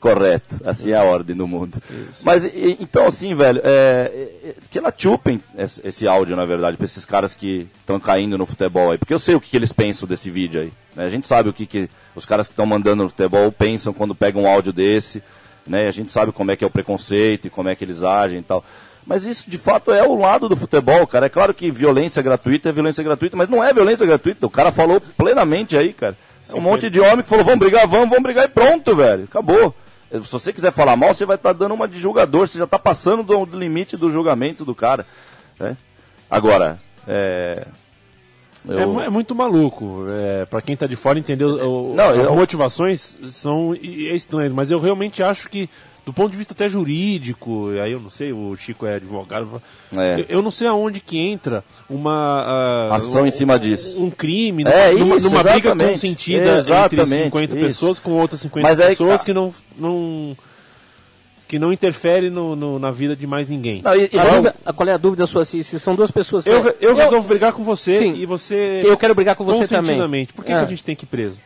[0.00, 1.74] Correto, assim é a ordem do mundo.
[2.22, 6.76] Mas e- então assim, velho, é, é, que ela chupem esse, esse áudio, na verdade,
[6.76, 9.56] pra esses caras que estão caindo no futebol aí, porque eu sei o que, que
[9.56, 10.72] eles pensam desse vídeo aí.
[10.94, 11.04] né?
[11.04, 14.14] A gente sabe o que, que os caras que estão mandando no futebol pensam quando
[14.14, 15.22] pegam um áudio desse,
[15.66, 15.86] né?
[15.86, 18.40] A gente sabe como é que é o preconceito e como é que eles agem
[18.40, 18.64] e tal.
[19.06, 21.26] Mas isso de fato é o lado do futebol, cara.
[21.26, 24.46] É claro que violência gratuita é violência gratuita, mas não é violência gratuita.
[24.46, 26.16] O cara falou plenamente aí, cara.
[26.48, 29.24] É um monte de homem que falou, vamos brigar, vamos, vamos brigar e pronto, velho.
[29.24, 29.74] Acabou.
[30.10, 32.78] Se você quiser falar mal, você vai estar dando uma de julgador, você já está
[32.78, 35.06] passando do, do limite do julgamento do cara.
[35.60, 35.76] né?
[36.30, 37.66] Agora, é.
[38.66, 40.04] Eu- É, é muito maluco.
[40.08, 43.78] É, para quem tá de fora entender, o- Não, as eu- motivações são é
[44.14, 45.68] estranhas, mas eu realmente acho que,
[46.04, 49.60] do ponto de vista até jurídico, aí eu não sei, o Chico é advogado,
[49.96, 50.20] É.
[50.20, 54.02] eu, eu não sei aonde que entra uma Ação um- em cima disso.
[54.02, 55.90] Um crime, É, numa, isso, numa briga exatamente.
[55.90, 57.66] consentida entre Exatamente, 50 isso.
[57.66, 60.36] pessoas com outras 50 Mas aí- pessoas que não, não
[61.48, 63.80] que não interfere no, no- na vida de mais ninguém.
[63.82, 65.44] Não, e- e dúvida- a- qual é a dúvida sua?
[65.46, 66.44] Se, se são duas pessoas...
[66.44, 68.14] que- Eu, eu resolvo brigar com você Sim.
[68.14, 68.82] e você.
[68.84, 70.26] Eu quero brigar com você também.
[70.26, 70.60] Por que, que É.
[70.60, 71.38] a gente tem que ir preso?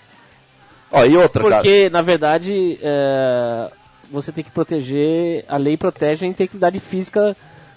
[0.90, 1.54] Ó, e outra, cara.
[1.56, 3.70] Porque, na verdade, é,
[4.10, 7.34] você tem que proteger, a lei protege a integridade física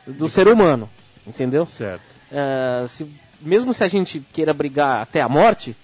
[0.08, 0.90] do ser humano,
[1.26, 1.64] entendeu?
[1.66, 2.02] Certo.
[2.32, 3.08] É, se-
[3.40, 5.76] mesmo se a gente queira brigar até a morte,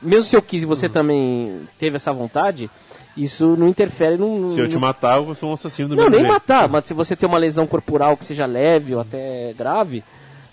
[0.00, 2.70] mesmo se eu quis e você também teve essa vontade,
[3.16, 4.48] isso não interfere no.
[4.48, 7.16] Se eu te matar, eu sou um assassino do Não, nem matar, mas se você
[7.16, 10.02] tem uma lesão corporal que seja leve ou até grave,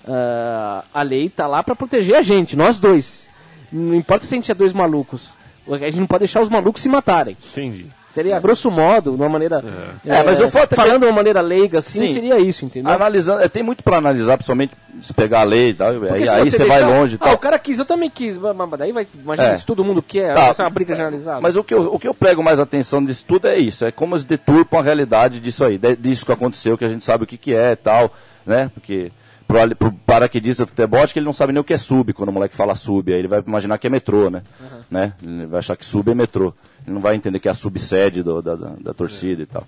[0.07, 3.27] ah, a lei tá lá pra proteger a gente, nós dois.
[3.71, 5.35] Não importa se a gente é dois malucos.
[5.69, 7.35] A gente não pode deixar os malucos se matarem.
[7.51, 7.87] Entendi.
[8.09, 9.63] Seria, grosso modo, de uma maneira.
[10.05, 12.13] É, mas o fato é que- Falando de uma maneira leiga assim, Sim.
[12.15, 12.91] seria isso, entendeu?
[12.91, 15.93] Analisando, é, tem muito pra analisar, principalmente se pegar a lei e tal.
[15.93, 17.33] Porque Aí, aí você vai deixar- longe e Ah, tal.
[17.35, 18.37] o cara quis, eu também quis.
[18.37, 19.05] Mas mas daí vai.
[19.21, 19.55] Imagina É.
[19.57, 20.33] se todo mundo quer.
[20.33, 20.45] Tá.
[20.45, 21.41] Vai ser uma briga generalizada.
[21.41, 23.91] Mas o que, eu, o que eu prego mais atenção disso tudo é isso, é
[23.91, 27.27] como eles deturpam a realidade disso aí, disso que aconteceu, que a gente sabe o
[27.27, 28.11] que, que é e tal,
[28.45, 28.71] né?
[28.73, 29.11] Porque
[29.47, 32.11] pro, pro paraquedista do futebol, acho que ele não sabe nem o que é sub,
[32.13, 34.43] quando o moleque fala sub, aí ele vai imaginar que é metrô, né?
[34.91, 35.13] né?
[35.23, 36.53] Ele vai achar que sub é metrô.
[36.85, 39.65] Ele não vai entender que é a subsede do- da, da, da torcida e tal.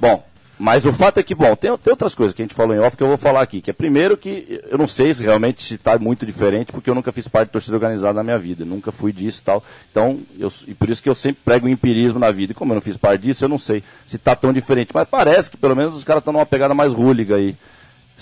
[0.00, 0.24] Bom,
[0.56, 2.78] mas o fato é que, bom, tem, tem outras coisas que a gente falou em
[2.78, 3.60] off que eu vou falar aqui.
[3.60, 6.94] Que é primeiro que eu não sei se realmente se está muito diferente, porque eu
[6.94, 8.64] nunca fiz parte de torcida organizada na minha vida.
[8.64, 9.64] Nunca fui disso e tal.
[9.90, 12.52] Então, eu, e por isso que eu sempre prego o empirismo na vida.
[12.52, 14.90] E como eu não fiz parte disso, eu não sei se está tão diferente.
[14.94, 17.56] Mas parece que pelo menos os caras estão numa pegada mais rúliga aí.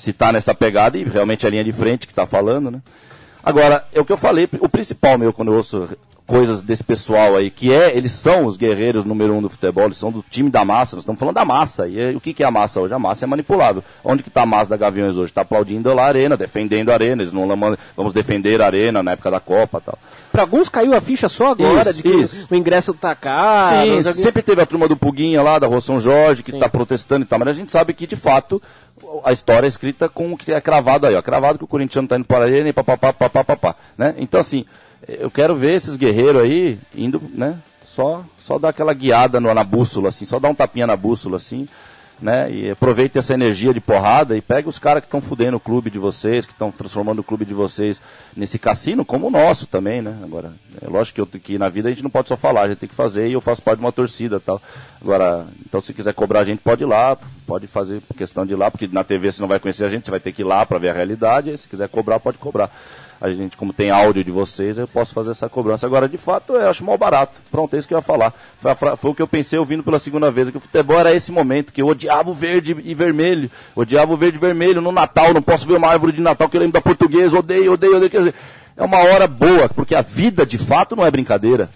[0.02, 2.82] Se tá nessa pegada, e realmente é a linha de frente que tá falando, né?
[3.40, 5.88] Agora, é o que eu falei, o principal meu quando eu ouço
[6.32, 9.98] coisas desse pessoal aí, que é, eles são os guerreiros número um do futebol, eles
[9.98, 11.86] são do time da massa, nós estamos falando da massa.
[11.86, 12.94] E é- o que, que é a massa hoje?
[12.94, 13.84] A massa é manipulável.
[14.02, 15.30] Onde que está a massa da Gaviões hoje?
[15.30, 17.46] Está aplaudindo lá a arena, defendendo a arena, eles não
[17.94, 19.98] vamos defender a arena na época da Copa e tal.
[20.32, 22.48] Pra alguns caiu a ficha só agora Isso, de que isso.
[22.50, 24.02] o ingresso tá caro.
[24.02, 27.26] Sim, sempre teve a turma do Puguinha lá, da Rua São Jorge, que está protestando
[27.26, 28.60] e tal, mas a gente sabe que, de fato,
[29.22, 31.20] a história é escrita com o que é cravado aí, ó.
[31.20, 34.14] Cravado que o corintiano tá indo para a arena e papapá, papapá, né?
[34.16, 34.64] Então, assim,
[35.08, 37.58] eu quero ver esses guerreiros aí indo, né?
[37.84, 41.36] Só, só dar aquela guiada no- na bússola, assim, só dar um tapinha na bússola,
[41.36, 41.68] assim,
[42.20, 42.50] né?
[42.50, 45.90] E aproveite essa energia de porrada e pega os caras que estão fudendo o clube
[45.90, 48.00] de vocês, que estão transformando o clube de vocês
[48.34, 50.16] nesse cassino, como o nosso também, né?
[50.22, 52.68] Agora, é lógico que, eu, que na vida a gente não pode só falar, a
[52.68, 54.62] gente tem que fazer e eu faço parte de uma torcida tal.
[55.00, 58.56] Agora, então se quiser cobrar a gente, pode ir lá, pode fazer questão de ir
[58.56, 60.46] lá, porque na TV você não vai conhecer a gente, você vai ter que ir
[60.46, 62.70] lá para ver a realidade, e se quiser cobrar, pode cobrar.
[63.22, 65.86] A gente, como tem áudio de vocês, eu posso fazer essa cobrança.
[65.86, 67.40] Agora, de fato, eu acho mal barato.
[67.52, 68.34] Pronto, é isso que eu ia falar.
[68.58, 71.30] Foi, foi o que eu pensei ouvindo pela segunda vez, que o futebol era esse
[71.30, 73.48] momento, que eu odiava o verde e vermelho.
[73.76, 76.56] Odiava o verde e vermelho no Natal, não posso ver uma árvore de Natal que
[76.56, 78.10] eu lembro da portuguesa, odeio, odeio, odeio.
[78.10, 78.34] Quer dizer,
[78.76, 81.70] é uma hora boa, porque a vida, de fato, não é brincadeira.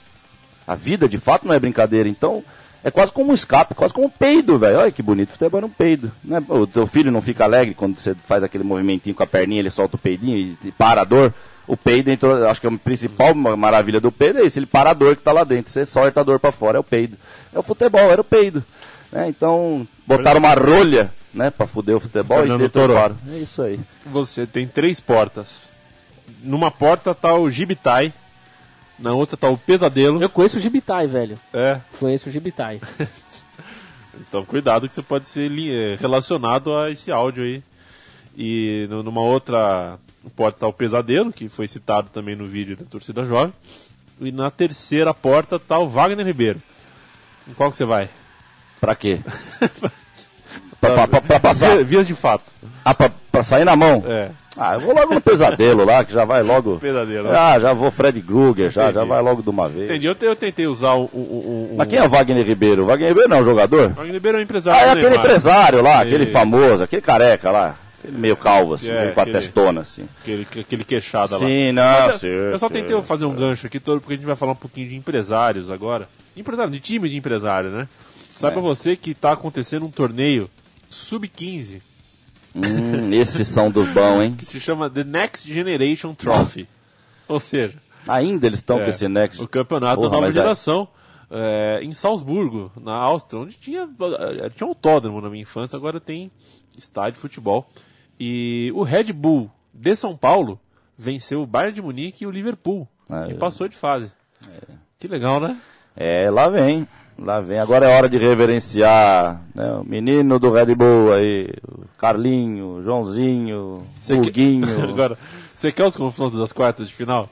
[0.66, 2.08] A vida, de fato, não é brincadeira.
[2.08, 2.42] Então,
[2.86, 4.78] é quase como um escape, quase como um peido, velho.
[4.78, 6.12] Olha que bonito, futebol é um peido.
[6.22, 6.42] Né?
[6.48, 9.70] O teu filho não fica alegre quando você faz aquele movimentinho com a perninha, ele
[9.70, 11.34] solta o peidinho e, para a dor.
[11.66, 14.90] O peido, entrou, acho que a principal ma- maravilha do peido é isso, ele para
[14.90, 15.72] a dor que tá lá dentro.
[15.72, 17.16] Você solta a dor para fora, é o peido.
[17.52, 18.64] É o futebol, era o peido.
[19.10, 19.28] né?
[19.28, 23.16] Então, botaram uma rolha, né, pra fuder o futebol Fernando e deturparam.
[23.32, 23.80] É isso aí.
[24.06, 25.60] Você tem três portas.
[26.40, 28.12] Numa porta tá o Gibitai,
[28.98, 30.22] na outra tá o Pesadelo.
[30.22, 31.38] Eu conheço o Gibitai, velho.
[31.52, 32.80] É, Conheço o Gibitai.
[34.20, 37.62] então cuidado que você pode ser eh, relacionado a esse áudio aí.
[38.36, 39.98] E numa outra
[40.34, 43.52] porta tá o Pesadelo, que foi citado também no vídeo da torcida jovem.
[44.20, 46.60] E na terceira porta tá o Wagner Ribeiro.
[47.48, 48.08] Em qual que você vai?
[48.80, 49.20] Pra quê?
[50.80, 51.76] pra, pra- pra- pra passar.
[51.76, 52.52] Via- Vias de fato.
[52.84, 54.02] Ah, pra, pra sair na mão?
[54.06, 54.30] É.
[54.58, 56.78] Ah, eu vou logo no pesadelo lá, que já vai logo.
[56.78, 57.30] Pesadelo.
[57.30, 59.84] Ah, já vou Fred Krueger, já, já vai logo de uma vez.
[59.90, 60.06] Entendi.
[60.06, 61.04] Eu, eu tentei usar o.
[61.04, 62.82] o, o, o Mas quem é o Wagner Ribeiro?
[62.84, 63.90] O Wagner Ribeiro não é um jogador?
[63.90, 64.80] Wagner Ribeiro é um empresário.
[64.80, 65.24] Ah, é aquele Neymar.
[65.26, 67.78] empresário lá, aquele E- famoso, aquele careca lá.
[67.98, 70.06] Aquele meio calvo, assim, É, meio com a aquele- testona, assim.
[70.22, 71.38] Aquele, aquele queixada lá.
[71.40, 74.14] Sim, não, Mas eu- senhor, Eu só senhor, tentei fazer um gancho aqui todo, porque
[74.14, 76.08] a gente vai falar um pouquinho de empresários agora.
[76.36, 77.88] Empresário, de time de empresário, né?
[78.34, 78.62] Saiba É.
[78.62, 80.48] você que tá acontecendo um torneio
[80.88, 81.80] sub-15
[82.56, 84.34] Hum, esses são dos bons, hein?
[84.34, 86.66] que se chama The Next Generation Trophy.
[87.28, 89.42] Ou seja, Ainda eles estão é, com esse Next.
[89.42, 90.88] o campeonato Porra, da nova é- geração
[91.30, 96.30] é, em Salzburgo, na Áustria, onde tinha, eh, tinha autódromo na minha infância, agora tem
[96.78, 97.68] estádio de futebol.
[98.18, 100.58] E o Red Bull de São Paulo
[100.96, 102.88] venceu o Bayern de Munique e o Liverpool.
[103.10, 103.34] Ah, e é.
[103.34, 104.10] passou de fase.
[104.98, 105.60] Que legal, né?
[105.96, 106.86] É, lá vem.
[107.18, 107.58] Lá vem.
[107.58, 111.48] Agora é hora de reverenciar né, o menino do Red Bull aí,
[111.98, 114.84] Carlinho, Joãozinho, Huguinho.
[114.90, 115.16] Agora,
[115.54, 117.28] você quer os confrontos das quartas de final?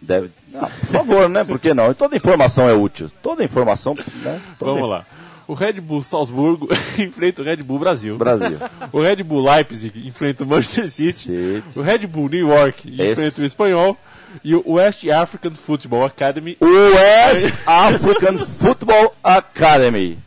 [0.00, 0.30] Deve...
[0.54, 1.44] Ah, por favor, né?
[1.44, 1.92] Por que não?
[1.92, 3.10] Toda informação é útil.
[3.22, 4.40] Toda informação, né?
[4.58, 5.04] Toda Vamos lá.
[5.48, 8.18] O Red Bull Salzburgo enfrenta o Red Bull Brasil.
[8.18, 8.58] Brasil.
[8.92, 11.12] O Red Bull Leipzig enfrenta o Manchester City.
[11.14, 11.62] City.
[11.74, 13.12] O Red Bull New York Esse.
[13.12, 13.96] enfrenta o Espanhol.
[14.44, 20.18] E o West African Football Academy O West African Football Academy.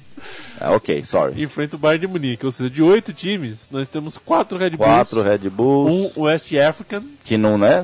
[0.61, 1.41] Ah, ok, sorry.
[1.43, 2.45] enfrenta o Bayern de Munique.
[2.45, 6.53] Ou seja, de oito times, nós temos quatro Red Bulls, Quatro Red Bulls, um West
[6.53, 7.83] African, que não, né?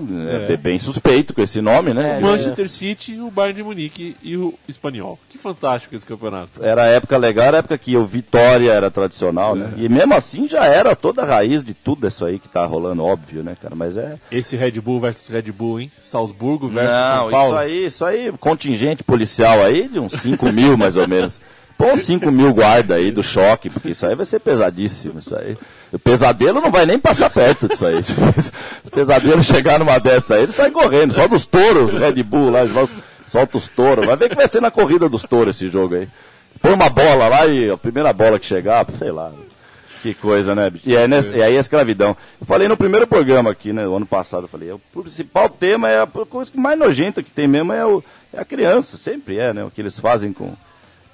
[0.50, 0.58] É, É.
[0.58, 2.20] bem suspeito com esse nome, né?
[2.20, 5.18] Manchester City, o Bayern de Munique e o Espanhol.
[5.30, 6.64] Que fantástico esse campeonato.
[6.64, 9.74] Era a época legal, era a época que o Vitória era tradicional, né?
[9.78, 9.82] É.
[9.82, 13.04] E mesmo assim já era toda a raiz de tudo isso aí que tá rolando,
[13.04, 13.76] óbvio, né, cara?
[13.76, 14.18] Mas é.
[14.32, 15.92] Esse Red Bull versus Red Bull, hein?
[16.04, 17.48] Salzburgo versus Não, São Paulo.
[17.50, 21.40] isso aí, isso aí, contingente policial aí de uns 5 mil mais ou menos.
[21.78, 25.36] Põe uns 5 mil guarda aí do choque, porque isso aí vai ser pesadíssimo, isso
[25.38, 25.56] aí.
[25.94, 28.02] O pesadelo não vai nem passar perto disso aí.
[28.04, 28.14] Se
[28.86, 31.14] o pesadelo chegar numa dessa aí, ele sai correndo.
[31.14, 32.62] Só dos touros, Red Bull lá,
[33.28, 34.06] solta os touros.
[34.08, 36.08] Vai ver que vai ser na corrida dos touros esse jogo aí.
[36.60, 39.32] Põe uma bola lá e a primeira bola que chegar, sei lá.
[40.02, 40.70] Que coisa, né?
[40.72, 40.88] bicho?
[40.90, 42.18] E, é nesse- e aí a escravidão.
[42.42, 43.84] Eu falei no primeiro programa aqui, né?
[43.84, 47.72] Ano passado, eu falei, o principal tema é a coisa mais nojenta que tem mesmo
[47.74, 49.64] é, o- é a criança, sempre é, né?
[49.64, 50.54] O que eles fazem com.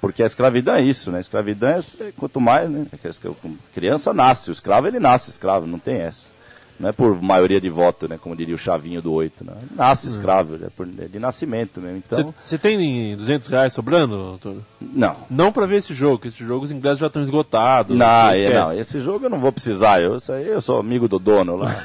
[0.06, 1.18] Porque a escravidão é isso, né?
[1.18, 2.86] A escravidão é, é quanto mais, né?
[2.92, 6.34] É a criança nasce, o escravo ele nasce escravo, não tem essa.
[6.78, 8.18] Não é por maioria de voto, né?
[8.20, 9.52] Como diria o Chavinho do 8, né?
[9.76, 11.98] Nasce escravo, é, por, é de nascimento mesmo.
[12.04, 14.56] Então, Você tem 200 reais sobrando, doutor?
[14.80, 15.16] não.
[15.30, 17.96] Não pra ver esse jogo, que esse jogo os ingressos já estão esgotados.
[17.96, 21.18] Não, Você é, não, esse jogo eu não vou precisar, eu, eu sou amigo do
[21.20, 21.70] dono lá.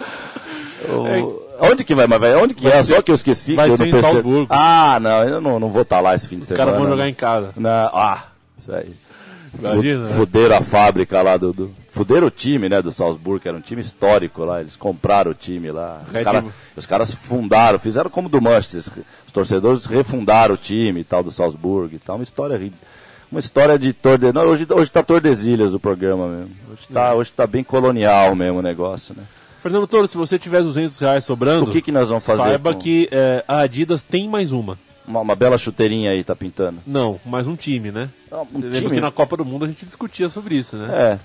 [0.88, 2.82] O- Onde que vai, mas vai, onde que Vai é?
[2.82, 4.12] ser- Só que eu esqueci vai que eu ser não em percebi.
[4.14, 4.46] Salzburgo.
[4.50, 6.66] Ah, não, eu não, não vou estar lá esse fim de Os semana.
[6.66, 7.50] caras vão jogar em casa.
[7.56, 8.24] Não, ah,
[8.58, 8.92] isso aí.
[9.58, 10.14] Imagina, né?
[10.14, 11.70] Fuderam a fábrica lá do, do.
[11.90, 14.60] Fuderam o time, né, do Salzburgo, que era um time histórico lá.
[14.62, 16.00] Eles compraram o time lá.
[16.06, 16.44] Os, cara-
[16.74, 18.82] os caras fundaram, fizeram como do Manchester.
[19.26, 22.16] Os torcedores refundaram o time e tal do Salzburgo e tal.
[22.16, 22.72] Uma história ri-
[23.30, 24.32] Uma história de Torde...
[24.32, 26.50] Não, hoje, hoje tá Tordesilhas o programa mesmo.
[26.72, 29.22] Hoje tá, hoje tá bem colonial mesmo o negócio, né?
[29.62, 32.42] Fernando Toro, se você tiver 200 reais sobrando, O que, que nós vamos fazer?
[32.42, 34.76] saiba com- que é, a Adidas tem mais uma.
[35.06, 36.78] Uma, uma bela chuteirinha aí tá pintando.
[36.86, 38.08] Não, mais um time, né?
[38.30, 40.88] Não, um Lembra que na Copa do Mundo a gente discutia sobre isso, né?
[41.12, 41.18] É.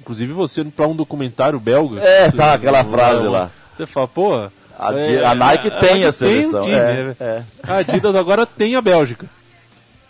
[0.00, 2.00] Inclusive você, pra um documentário belga...
[2.00, 3.50] É, tá, aquela frase lá.
[3.74, 4.32] Você fala, pô...
[4.78, 6.60] A, é, a Nike tem a Nike seleção.
[6.60, 7.16] um time, é, né?
[7.20, 7.42] é.
[7.62, 9.28] A Adidas agora tem a Bélgica.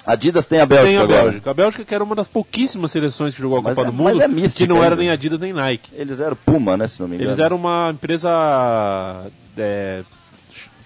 [0.04, 1.22] A Adidas tem a Bélgica tem a agora.
[1.24, 1.50] Bélgica.
[1.50, 3.96] A Bélgica que era uma das pouquíssimas seleções que jogou a Mas Copa é- do
[3.96, 5.90] Mundo, mas é mística que não era nem Adidas nem Nike.
[5.94, 7.30] Eles eram Puma, né, se não me engano.
[7.30, 8.30] Eles eram uma empresa...
[9.56, 10.02] é,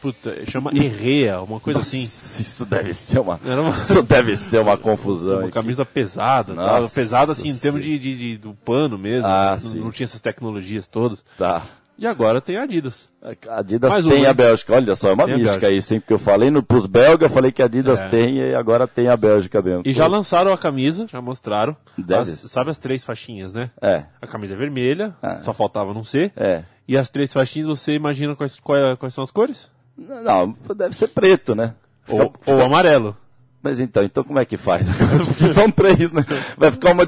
[0.01, 2.03] puta, chama Herrea, uma coisa Nossa, assim.
[2.03, 5.39] Isso deve ser uma, uma- isso deve ser uma confusão.
[5.41, 5.53] Uma aqui.
[5.53, 9.53] camisa pesada, tal, Nossa pesada assim, em termos de, de- de- do pano mesmo, Ah,
[9.53, 9.81] não, sim.
[9.81, 11.25] não tinha essas tecnologias todas.
[11.39, 11.63] Tá.
[11.99, 13.09] E agora tem a Adidas.
[13.49, 14.35] A Adidas Mais tem uma, a né?
[14.35, 14.75] Bélgica.
[14.75, 16.01] Olha só, é uma a mística isso, hein?
[16.01, 18.09] Porque eu falei no, pros belgas, falei que a Adidas É.
[18.09, 19.83] tem e agora tem a Bélgica mesmo.
[19.85, 21.75] E já lançaram a camisa, já mostraram.
[22.19, 23.71] As- sabe as três faixinhas, né?
[23.81, 25.37] É, A camisa é vermelha, Ah.
[25.37, 26.33] só faltava não ser.
[26.37, 26.65] é.
[26.89, 29.71] E as três faixinhas, você imagina quais, qual- quais são as cores?
[29.99, 31.75] Não, deve ser preto, né?
[32.05, 33.17] Fica- Ou, ou amarelo.
[33.67, 34.89] Mas então, então como é que faz?
[35.27, 36.25] Porque são três, né?
[36.57, 37.03] Vai ficar uma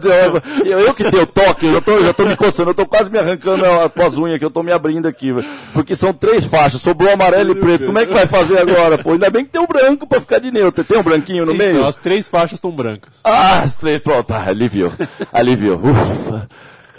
[0.65, 3.09] eu, eu que tenho toque, eu já tô, já tô me coçando, eu tô quase
[3.09, 3.63] me arrancando
[3.95, 5.47] com as unhas que eu tô me abrindo aqui, velho.
[5.73, 7.87] porque são três faixas, sobrou amarelo e preto.
[7.87, 8.99] Como é que vai fazer agora?
[8.99, 10.83] Pô, ainda bem que tem o branco pra ficar de neutro.
[10.83, 11.87] Tem um branquinho no Então, meio?
[11.87, 13.15] as três faixas são brancas.
[13.23, 14.93] Ah, as três, pronto, ah, aliviou.
[15.33, 15.79] Aliviou.
[15.79, 16.49] Ufa.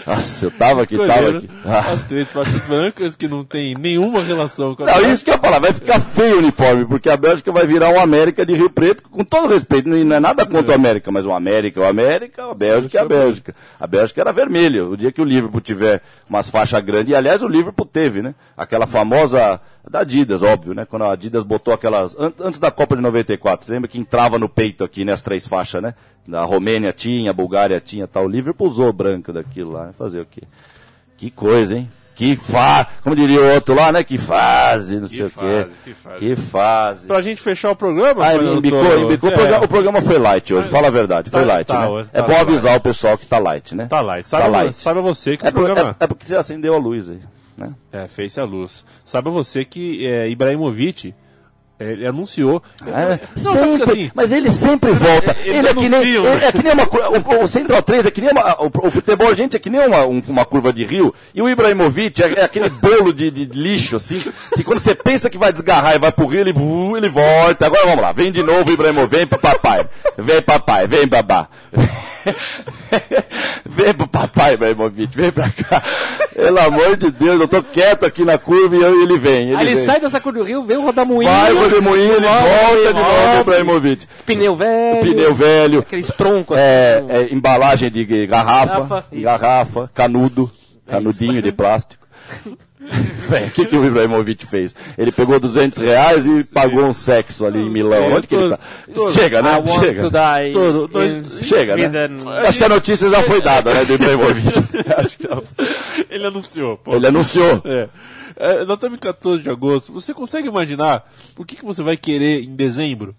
[0.05, 1.49] Nossa, eu tava aqui, tava aqui.
[1.65, 1.91] Ah.
[1.93, 5.35] As três faixas brancas que não tem nenhuma relação com a Não, isso que eu
[5.35, 8.53] ia falar, vai ficar feio o uniforme, porque a Bélgica vai virar um América de
[8.55, 11.83] Rio Preto, com todo respeito, não é nada contra o América, mas o América é
[11.83, 13.55] o América, a Bélgica é a Bélgica.
[13.79, 17.41] A Bélgica era vermelha, o dia que o Liverpool tiver umas faixas grandes, e aliás
[17.43, 18.33] o Liverpool teve, né?
[18.57, 19.59] Aquela famosa,
[19.89, 20.85] da Adidas, óbvio, né?
[20.85, 24.37] Quando a Adidas botou aquelas, an- antes da Copa de 94, você lembra que entrava
[24.37, 25.13] no peito aqui, né?
[25.13, 25.93] As três faixas, né?
[26.27, 29.93] Da Romênia tinha, a Bulgária tinha, tal, o Liverpool usou branca daquilo lá, né?
[29.99, 30.41] Fazer o quê?
[31.17, 31.91] Que coisa, hein?
[32.15, 32.85] Que fa...
[33.01, 34.03] Como diria o outro lá, né?
[34.03, 35.35] Que fase, não sei o quê.
[35.63, 36.17] fase, que fase.
[36.19, 37.07] Que fase.
[37.07, 39.29] Pra gente fechar o programa, Ah, embicou, embicou.
[39.29, 41.79] é, O, programa, o programa foi light hoje, fala a verdade, foi Tá- light, tá,
[41.81, 41.87] né?
[41.87, 42.41] hoje é tá bom light.
[42.49, 43.85] avisar o pessoal que tá light, né?
[43.87, 44.27] Tá light.
[44.27, 44.73] Saiba, light.
[44.75, 45.95] saiba você que É, o programa...
[45.99, 47.19] é- é porque você acendeu a luz aí,
[47.57, 47.73] né?
[47.91, 48.83] É, fez a luz.
[49.05, 51.13] Saiba você que é, Ibrahimovic,
[51.79, 52.61] ele anunciou...
[52.85, 55.35] É, Não, sempre, assim, mas ele sempre volta.
[55.45, 55.89] eles Ele é que nem,
[56.21, 56.31] né?
[56.33, 56.83] ele é que nem uma
[57.39, 59.85] o, o Central 3 é que nem uma, o, o futebol, gente, é que nem
[59.87, 61.13] uma, um- uma curva de rio.
[61.33, 64.21] E o Ibrahimovic é, é aquele bolo de, de lixo, assim,
[64.55, 67.65] que quando você pensa que vai desgarrar e vai pro rio, ele, uh, ele volta.
[67.65, 69.85] Agora vamos lá, vem de novo, Ibrahimovic, vem pro papai.
[70.17, 71.47] Vem papai, vem babá.
[73.65, 75.81] vem pro papai, Ibrahimovic, vem pra cá.
[76.35, 79.49] Pelo amor de Deus, eu tô quieto aqui na curva e eu- ele vem.
[79.49, 79.85] Ele, Aí ele vem.
[79.85, 81.29] sai dessa cor do rio, vem o rodamuinho.
[81.29, 84.07] Vai, o Redemoinho, ele volta de novo, Ibrahimovic.
[84.25, 85.01] Pneu velho.
[85.01, 86.57] Pneu velho, Aqueles troncos.
[86.57, 87.11] é, assim.
[87.11, 90.49] é, embalagem de garrafa, Garrafa, garrafa, canudo,
[90.87, 92.05] canudinho de plástico.
[92.81, 94.75] O que, que o Ibrahimovic fez?
[94.97, 98.07] Ele pegou 200 reais e pagou um sexo ali em Milão.
[98.09, 98.59] Sim, Onde que ele tá?
[99.13, 99.51] Chega, né?
[99.51, 100.01] I want Chega.
[100.03, 102.09] to die Todo- in dois- Chega, né?
[102.47, 104.47] Acho que a notícia já foi dada, né, do Ibrahimovic.
[104.97, 105.67] Acho que já foi.
[106.09, 106.95] Ele anunciou, pô.
[106.95, 107.61] Ele anunciou.
[107.65, 107.89] É.
[108.37, 109.91] É, nós estamos em 14 de agosto.
[109.91, 113.13] Você consegue imaginar o que, que você vai querer em dezembro?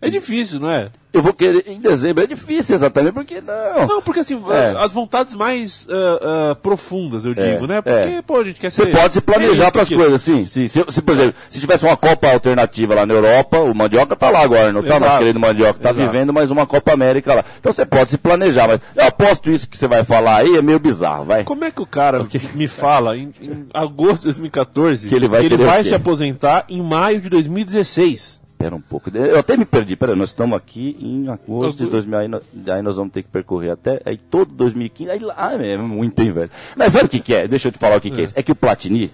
[0.00, 0.90] É difícil, não é?
[1.14, 2.24] Eu vou querer em dezembro.
[2.24, 3.86] É difícil exatamente, porque não.
[3.86, 4.74] Não, porque assim, É.
[4.84, 7.80] as vontades mais ah, ah, profundas, eu digo, É, né?
[7.80, 8.22] Porque, é.
[8.22, 8.90] pô, a gente quer Você ser.
[8.90, 10.44] pode se planejar É, para as coisas, sim.
[10.44, 10.66] sim.
[10.66, 14.28] Se, se, por exemplo, se tivesse uma Copa alternativa lá na Europa, o Mandioca tá
[14.28, 15.04] lá agora, não tá, Exato.
[15.04, 15.78] nosso querido Mandioca?
[15.78, 16.06] Tá Exato.
[16.10, 17.44] vivendo mais uma Copa América lá.
[17.60, 20.60] Então você pode se planejar, mas eu aposto isso que você vai falar aí é
[20.62, 21.44] meio bizarro, vai.
[21.44, 25.42] Como é que o cara me fala em, em agosto de 2014 Que ele vai
[25.42, 25.84] querer o quê?
[25.84, 28.42] se aposentar em maio de 2016?
[28.64, 29.10] Pera um pouco.
[29.14, 29.94] Eu até me perdi.
[29.94, 31.90] Pera, nós estamos aqui em agosto de Agosto.
[31.90, 32.18] 2000.
[32.18, 35.10] Aí, nós- aí nós vamos ter que percorrer até aí todo 2015.
[35.10, 36.50] Aí lá é muito, hein, velho.
[36.74, 37.46] Mas sabe o que, que é?
[37.46, 38.32] Deixa eu te falar o que, que é isso.
[38.36, 39.12] É que o Platini,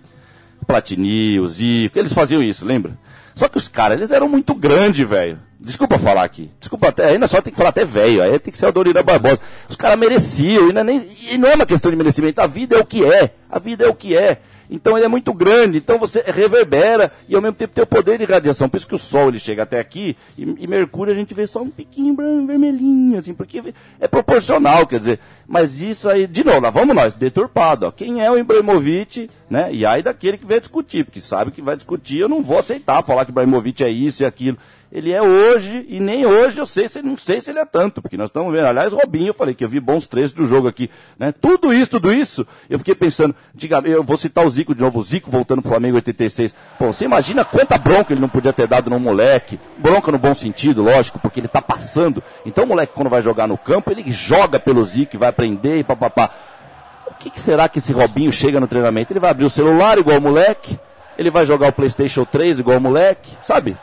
[0.62, 2.96] o Platini, o Zico, eles faziam isso, lembra?
[3.34, 5.38] Só que os caras, eles eram muito grandes, velho.
[5.58, 6.48] Desculpa falar aqui.
[6.60, 7.06] Desculpa até.
[7.10, 8.22] Ainda só tem que falar até velho.
[8.22, 9.40] Aí tem que ser a Dorina Barbosa.
[9.68, 10.70] Os caras mereciam.
[10.70, 12.40] E não, é nem, e não é uma questão de merecimento.
[12.40, 13.34] A vida é o que é.
[13.50, 14.40] A vida é o que é.
[14.70, 18.18] Então ele é muito grande, então você reverbera e ao mesmo tempo tem o poder
[18.18, 18.68] de radiação.
[18.68, 21.46] Por isso que o Sol ele chega até aqui e, e Mercúrio a gente vê
[21.46, 25.18] só um piquinho branco, vermelhinho, assim, porque é proporcional, quer dizer.
[25.46, 27.86] Mas isso aí, de novo, lá vamos nós, deturpado.
[27.86, 27.90] Ó.
[27.90, 29.72] Quem é o Ibrahimovic, né?
[29.72, 33.02] E aí daquele que vai discutir, porque sabe que vai discutir, eu não vou aceitar
[33.02, 34.56] falar que Ibrahimovic é isso e aquilo.
[34.92, 38.02] Ele é hoje, e nem hoje eu sei se não sei se ele é tanto,
[38.02, 38.66] porque nós estamos vendo.
[38.66, 40.90] Aliás, Robinho, eu falei que eu vi bons trechos do jogo aqui.
[41.16, 41.32] Né?
[41.32, 44.98] Tudo isso, tudo isso, eu fiquei pensando, diga, eu vou citar o Zico de novo,
[44.98, 46.56] o Zico voltando pro Flamengo em 86.
[46.76, 49.60] Pô, você imagina quanta bronca ele não podia ter dado no moleque.
[49.78, 52.20] Bronca no bom sentido, lógico, porque ele tá passando.
[52.44, 55.84] Então o moleque, quando vai jogar no campo, ele joga pelo Zico vai aprender e
[55.84, 56.30] papapá.
[57.06, 59.12] O que, que será que esse Robinho chega no treinamento?
[59.12, 60.76] Ele vai abrir o celular igual o moleque?
[61.16, 63.30] Ele vai jogar o PlayStation 3 igual o moleque?
[63.42, 63.76] Sabe?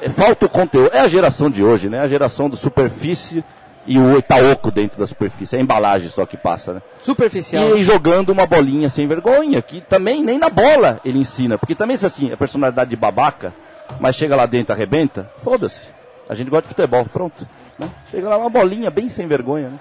[0.00, 0.90] É, falta o conteúdo.
[0.92, 2.00] É a geração de hoje, né?
[2.00, 3.44] A geração do superfície
[3.86, 5.54] e o itaoco dentro da superfície.
[5.56, 6.82] É a embalagem só que passa, né?
[7.00, 7.68] Superficial.
[7.70, 11.56] E aí jogando uma bolinha sem vergonha, que também nem na bola ele ensina.
[11.56, 13.54] Porque também, se assim, a personalidade de babaca,
[14.00, 15.88] mas chega lá dentro e arrebenta, foda-se.
[16.28, 17.46] A gente gosta de futebol, pronto.
[17.78, 17.88] né?
[18.10, 19.78] Chega lá uma bolinha bem sem vergonha, né?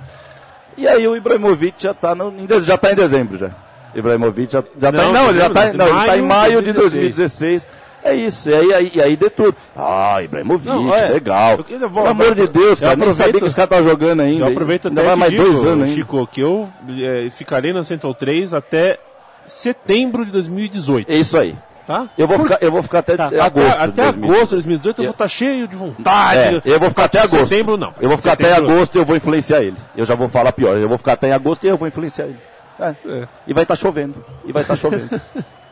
[0.78, 3.50] E aí o Ibrahimovic já tá, de- já tá em dezembro já.
[3.96, 6.62] Ibrahimovic já, já tá Não, em, não, ele já tá, não, ele tá em maio
[6.62, 7.68] de 2016.
[8.06, 9.56] É isso, e aí, aí, e aí tudo.
[9.76, 11.58] Ah, Ibrahimovic, Não, é, legal.
[11.68, 14.20] eu vou- Pelo amor de Deus, eu cara, nem sabia que esse cara tá jogando
[14.22, 14.46] ainda.
[14.46, 15.88] Eu aproveito até vai mais digo, dois anos ainda.
[15.88, 19.00] Chico, que eu eh, ficarei na Central 3 até
[19.48, 21.56] setembro de 2018, É isso aí.
[21.88, 22.08] tá?
[22.18, 23.26] Eu vou ficar, eu vou ficar até Tá.
[23.26, 23.58] agosto.
[23.74, 24.30] até até 2000.
[24.30, 26.62] agosto de 2018 eu vou estar cheio de vontade.
[26.64, 27.46] É, eu vou ficar até agosto.
[27.48, 27.94] Setembro não.
[28.00, 29.78] Eu vou ficar até Setembro- agosto e eu vou influenciar ele.
[29.98, 30.78] Eu já vou falar pior.
[30.78, 32.38] Eu vou ficar até agosto e eu vou influenciar ele.
[32.80, 32.94] É.
[33.08, 33.28] É.
[33.48, 34.24] E vai estar chovendo.
[34.46, 35.10] E vai estar chovendo.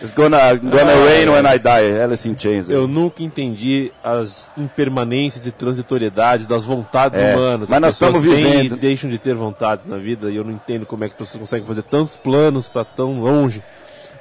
[0.00, 2.00] It's gonna, gonna rain when I die.
[2.02, 2.70] Alice in Chains.
[2.70, 7.68] Eu nunca entendi as impermanências e transitoriedades das vontades É, humanas.
[7.68, 8.76] mas As nós estamos têm vivendo.
[8.76, 11.18] e deixam de ter vontades na vida e eu não entendo como é que as
[11.18, 13.62] pessoas conseguem fazer tantos planos para tão longe.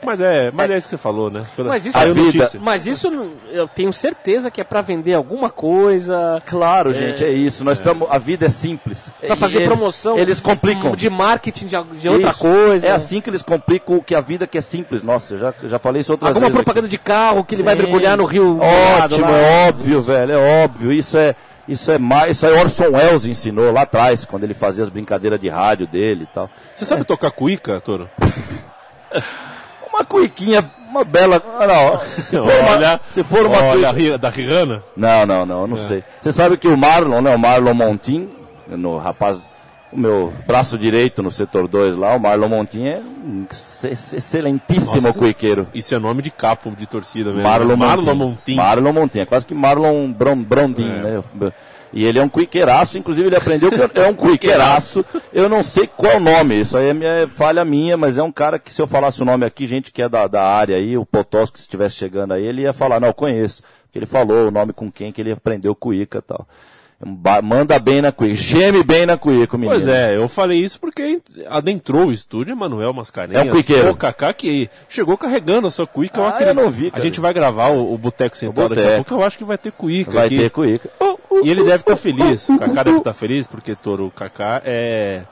[0.03, 1.45] Mas é, mas é isso que você falou, né?
[1.55, 2.59] Pela- Mas isso A é vida- notícia.
[2.61, 7.31] Mas isso não- eu tenho certeza que é pra vender alguma coisa, Claro, gente, é
[7.31, 7.63] isso.
[7.63, 8.07] Nós estamos.
[8.09, 9.09] A vida é simples.
[9.25, 10.95] pra fazer eles- promoção Eles complicam.
[10.95, 12.39] de marketing de, de outra Isso.
[12.39, 12.87] coisa.
[12.87, 15.03] É assim que eles complicam o que a vida que é simples.
[15.03, 16.55] Nossa, eu já, já falei isso outras Alguma vezes.
[16.57, 16.63] aqui.
[16.63, 17.81] propaganda de carro que ele vai Sim.
[17.81, 18.59] mergulhar no rio.
[18.59, 19.37] Ótimo, lá.
[19.37, 20.91] é óbvio, velho, é óbvio.
[20.91, 21.35] Isso é,
[21.67, 22.37] isso é mais.
[22.37, 26.23] Isso aí Orson Welles ensinou lá atrás, quando ele fazia as brincadeiras de rádio dele
[26.29, 26.49] e tal.
[26.75, 28.09] Você sabe tocar cuíca, Toro?
[29.97, 31.41] Uma cuiquinha, uma bela.
[31.67, 34.83] Não, se for olha, uma, se for uma olha, cuica- da Rihanna.
[34.95, 36.03] Não, não, não, não sei.
[36.21, 37.33] Você sabe que o Marlon, né?
[37.35, 38.29] O Marlon Montin,
[38.67, 39.39] no rapaz,
[39.91, 45.01] o meu braço direito no setor 2 lá, o Marlon Montin é um ex- excelentíssimo
[45.01, 45.17] Nossa.
[45.17, 45.67] cuiqueiro.
[45.73, 47.43] Isso é nome de capo de torcida mesmo.
[47.49, 48.17] Marlon, Marlon Montin.
[48.29, 48.55] Montin.
[48.55, 51.01] Marlon Montin, é quase que Marlon Bron, Brondin, É.
[51.01, 51.23] né?
[51.93, 55.05] E ele é um cuiqueiraço, inclusive ele aprendeu que é um cuiqueiraço.
[55.33, 58.31] Eu não sei qual o nome, isso aí é minha, falha minha, mas é um
[58.31, 60.97] cara que se eu falasse o nome aqui, gente que é da, da área aí,
[60.97, 63.63] o Potosco, se estivesse chegando aí, ele ia falar, não, eu conheço.
[63.83, 66.45] Porque ele falou o nome com quem que ele aprendeu cuica e tal.
[67.43, 69.75] Manda bem na cuica, geme bem na cuica, o menino.
[69.79, 73.45] Pois é, eu falei isso porque adentrou o estúdio Emanuel Mascarenhas.
[73.45, 73.91] É um cuiqueiro.
[73.91, 76.19] O Kaká que chegou carregando a sua cuíca.
[76.19, 77.03] Ah, eu não vi, A cara.
[77.03, 79.13] gente vai gravar o, o Boteco Central daqui a pouco.
[79.13, 80.37] Eu acho que vai ter cuíca Vai aqui.
[80.39, 80.89] ter cuica.
[81.43, 82.47] E ele deve estar feliz.
[82.49, 85.23] O Kaká deve estar feliz porque Toro, o Kaká é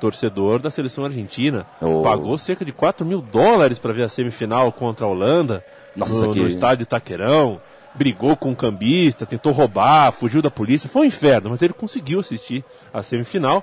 [0.00, 1.66] torcedor da seleção argentina.
[1.80, 2.02] Oh.
[2.02, 5.64] Pagou cerca de 4 mil dólares para ver a semifinal contra a Holanda
[5.96, 7.60] Nossa, no, que- no estádio Itaquerão.
[7.94, 10.88] Brigou com um cambista, tentou roubar, fugiu da polícia.
[10.88, 13.62] Foi um inferno, mas ele conseguiu assistir a semifinal.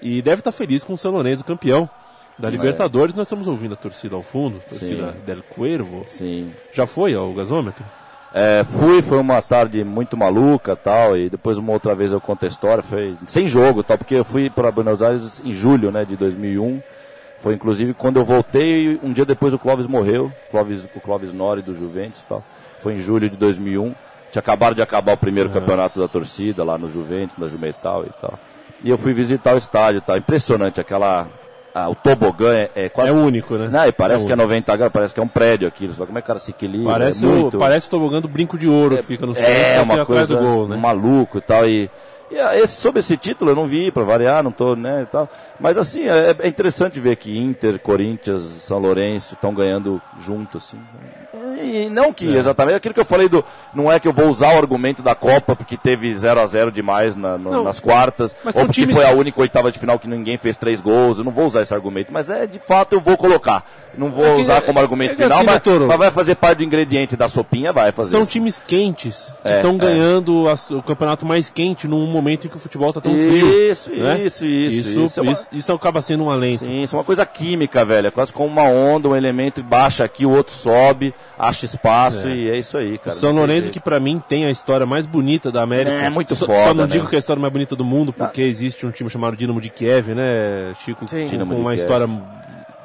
[0.00, 1.90] E deve estar feliz com o San Lourenço campeão.
[2.38, 5.18] Da Libertadores nós estamos ouvindo a torcida ao fundo, a torcida Sim.
[5.24, 6.04] Del Cuervo.
[6.06, 6.52] Sim.
[6.72, 7.84] Já foi ao gasômetro?
[8.38, 12.44] É, fui, foi uma tarde muito maluca tal, e depois uma outra vez eu conto
[12.44, 16.04] a história, foi sem jogo tal, porque eu fui para Buenos Aires em julho, né,
[16.04, 16.82] de 2001.
[17.38, 21.62] Foi inclusive quando eu voltei, um dia depois o Clóvis morreu, Clóvis, o Clóvis Nori
[21.62, 22.44] do Juventus tal.
[22.78, 23.94] Foi em julho de 2001.
[24.30, 28.10] Tinha acabado de acabar o primeiro campeonato da torcida lá no Juventus, na Jumetal e
[28.20, 28.38] tal.
[28.84, 30.18] E eu fui visitar o estádio, tal.
[30.18, 31.26] Impressionante aquela
[31.88, 33.68] o tobogã é, é quase É único, né?
[33.68, 34.48] Não, e parece É que é único.
[34.48, 35.94] 90 graus, parece que é um prédio aquilo.
[35.94, 36.92] Como é que o cara se equilibra?
[36.92, 37.58] Parece, é o, muito...
[37.58, 40.06] parece o tobogã do brinco de ouro que fica no centro, É, só que uma
[40.06, 40.76] coisa do gol, né?
[40.76, 41.66] maluco e tal.
[41.68, 41.90] E,
[42.30, 45.06] e ah, esse, sobre esse título eu não vi, pra variar, não tô, né, e
[45.06, 45.28] tal.
[45.60, 50.78] Mas assim, é, é interessante ver que Inter, Corinthians, São Lourenço estão ganhando junto, assim.
[51.58, 52.38] E não que É.
[52.38, 53.44] exatamente aquilo que eu falei do.
[53.74, 56.70] Não é que eu vou usar o argumento da Copa porque teve 0 a 0
[56.70, 60.08] demais na- no- nas quartas, ou porque times- foi a única oitava de final que
[60.08, 61.18] ninguém fez três gols.
[61.18, 63.64] Eu não vou usar esse argumento, mas é de fato eu vou colocar.
[63.96, 66.34] Não vou É que- usar como argumento é final, assim, mas, doutor, mas vai fazer
[66.34, 68.10] parte do ingrediente da sopinha, vai fazer.
[68.10, 68.32] São sim.
[68.32, 69.78] times quentes que É, estão é.
[69.78, 73.48] ganhando as- o campeonato mais quente num momento em que o futebol está tão frio.
[73.70, 74.20] Isso, né?
[74.22, 76.66] isso, isso, Isso, isso é uma- isso- isso acaba sendo um alento.
[76.66, 78.08] Sim, isso é uma coisa química, velho.
[78.08, 81.14] É quase como uma onda, um elemento baixa aqui, o outro sobe,
[81.48, 82.34] acha espaço É.
[82.34, 83.16] e é isso aí, O cara.
[83.16, 85.90] São Não tem Lourenço, que pra mim tem a história mais bonita da América.
[85.96, 86.86] É, muito só, foda, Só não né?
[86.88, 89.60] digo que é a história mais bonita do mundo, porque existe um time chamado Dinamo
[89.60, 91.06] de Kiev, né, Chico?
[91.08, 91.20] Sim.
[91.20, 91.80] Com, Dinamo com uma Kiev.
[91.82, 92.08] história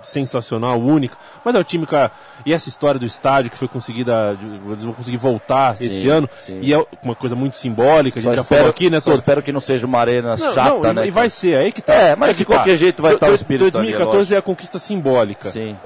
[0.04, 1.16] sensacional, única.
[1.46, 2.12] Mas é o time, cara.
[2.44, 4.36] E essa história do estádio que foi conseguida.
[4.66, 6.28] Eles vão conseguir voltar Sim, esse ano.
[6.40, 6.58] sim.
[6.62, 8.20] E é uma coisa muito simbólica.
[8.20, 10.36] A Só gente já espero, falou aqui, né, só espero que não seja uma arena
[10.36, 11.08] Não, chata, não, e- né?
[11.08, 11.94] E vai ser, aí que tá.
[11.94, 12.54] É, mas Aí de tá.
[12.56, 15.50] qualquer jeito vai estar o do- espírito ali, 2014 é a conquista simbólica.
[15.52, 15.78] Sim.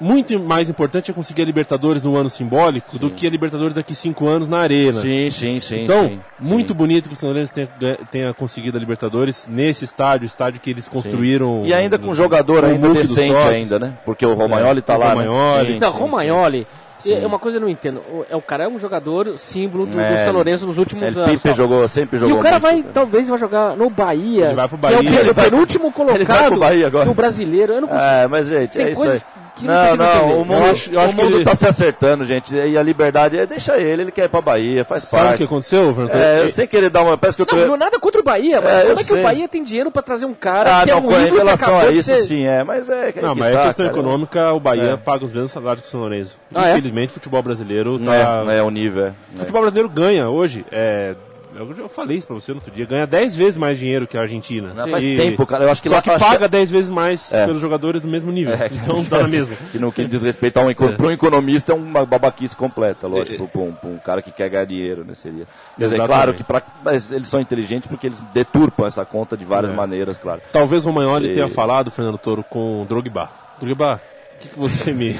[0.00, 3.94] Muito mais importante é conseguir a Libertadores no ano simbólico do que a Libertadores daqui
[3.94, 5.00] cinco anos na arena.
[5.00, 5.82] Sim, sim, sim.
[5.82, 6.76] Então, sim, muito sim.
[6.76, 7.68] bonito que o São Lourenço tenha,
[8.10, 11.62] tenha conseguido a Libertadores nesse estádio, estádio que eles construíram.
[11.66, 13.94] E ainda com no- um jogador no ainda decente ainda, né?
[14.04, 15.68] Porque o Romagnoli É, tá o lá, Romagnoli.
[15.68, 15.72] né?
[15.74, 16.66] Sim, Não, sim, Romagnoli,
[17.00, 17.14] Sim.
[17.14, 18.00] é uma coisa que eu não entendo.
[18.12, 21.08] O, é, o cara é um jogador símbolo do, É, do São Lourenço nos últimos
[21.08, 21.42] Ele anos.
[21.42, 24.46] Pipe jogou, sempre E jogou o cara muito, vai, talvez, vai jogar no Bahia.
[24.46, 25.20] Ele vai pro Que é o, Bahia.
[25.20, 27.04] Ele o vai- penúltimo ele vai colocado pro Bahia agora.
[27.04, 27.72] no brasileiro.
[27.72, 28.06] Eu não consigo.
[28.08, 29.26] É, mas, gente, Tem é isso coisas
[29.66, 29.90] aí.
[29.90, 31.54] que não não, não, o mundo, Eu acho- eu acho o que mundo ele- tá
[31.54, 32.54] se acertando, gente.
[32.54, 35.38] E a liberdade é deixa ele, ele quer ir pra Bahia, faz Sabe o parte.
[35.38, 36.14] que aconteceu, Fernando?
[36.14, 37.16] É, eu E- sem querer dar uma.
[37.18, 37.56] Parece que eu tô.
[37.56, 39.20] Não, não é nada contra o Bahia, mas É, como é que sei.
[39.20, 41.30] o Bahia tem dinheiro pra trazer um cara Ah, que é não, um com ídolo
[41.30, 42.62] que relação a isso, ser- sim, é.
[42.64, 43.12] Mas é.
[43.12, 43.98] que- Não, que mas tá, é questão cara.
[43.98, 44.96] econômica, o Bahia É.
[44.96, 46.38] paga os mesmos salários que o São Lourenço.
[46.54, 46.72] Ah, é?
[46.72, 48.44] Infelizmente, o futebol brasileiro tá.
[48.48, 49.06] É, é o nível.
[49.06, 49.12] é.
[49.34, 50.64] O futebol brasileiro ganha hoje.
[50.70, 51.14] É,
[51.54, 52.86] eu já falei isso pra você no outro dia.
[52.86, 54.72] Ganha 10 vezes mais dinheiro que a Argentina.
[54.74, 55.64] Não, faz E- tempo, cara.
[55.64, 57.46] Eu acho que Só que que- paga 10 vezes mais É.
[57.46, 58.54] pelos jogadores do mesmo nível.
[58.70, 59.56] então dá na mesma.
[59.72, 63.48] Que no que diz respeito a um, um economista é uma babaquice completa, lógico.
[63.48, 65.14] Pra um, pra um cara que quer ganhar dinheiro, né?
[65.14, 65.46] Seria.
[65.76, 66.06] Quer dizer, Exatamente.
[66.08, 69.74] claro que pra, mas eles são inteligentes porque eles deturpam essa conta de várias É.
[69.74, 70.40] maneiras, claro.
[70.52, 73.30] Talvez o Romagnoli E- tenha falado, Fernando Toro, com o Drogba.
[73.60, 74.00] Drogba,
[74.38, 75.16] o que, que você me.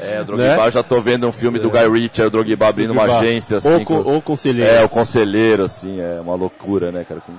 [0.00, 0.66] É, o Drogba, Né?
[0.66, 3.20] eu já tô vendo um filme do Guy Ritchie, o Drogba abrindo uma Drogba.
[3.22, 3.74] agência, assim.
[3.74, 4.70] Ou, com- ou conselheiro.
[4.72, 7.20] É, o conselheiro, assim, é uma loucura, né, cara?
[7.20, 7.32] Com-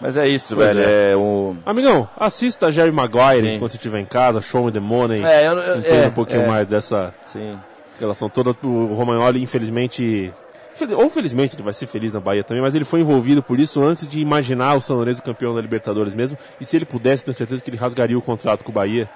[0.00, 0.80] Mas é isso, Pois velho.
[0.80, 1.12] é.
[1.12, 1.56] É, o.
[1.66, 3.58] Amigão, assista Jerry Maguire Sim.
[3.58, 5.24] quando você estiver em casa, Show Me the Money.
[5.24, 6.46] É, eu- eu- entenda é, um pouquinho é.
[6.46, 7.58] mais dessa Sim.
[7.98, 8.50] relação toda.
[8.62, 10.32] O Romagnoli, infelizmente.
[10.76, 13.58] fel- Ou felizmente ele vai ser feliz na Bahia também, mas ele foi envolvido por
[13.58, 16.38] isso antes de imaginar o São Lourenço campeão da Libertadores mesmo.
[16.60, 19.08] E se ele pudesse, tenho certeza que ele rasgaria o contrato com o Bahia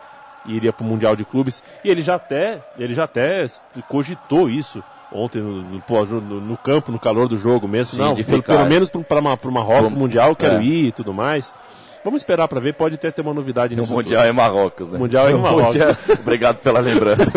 [0.47, 1.63] e iria para o Mundial de Clubes.
[1.85, 3.45] E ele já até, ele já até
[3.89, 4.83] cogitou isso
[5.13, 5.81] ontem no, no,
[6.21, 7.93] no- no campo, no calor do jogo mesmo.
[7.97, 8.57] Sim, Não, de pelo, ficar.
[8.57, 10.63] pelo menos para uma, pra uma Pro- mundial, quero é.
[10.65, 11.53] ir e tudo mais.
[12.05, 14.97] Vamos esperar para ver, pode até ter uma novidade O nisso Mundial é Marrocos, né?
[14.99, 15.67] O Mundial é em O Marrocos.
[15.67, 17.31] Mundial- Obrigado pela lembrança.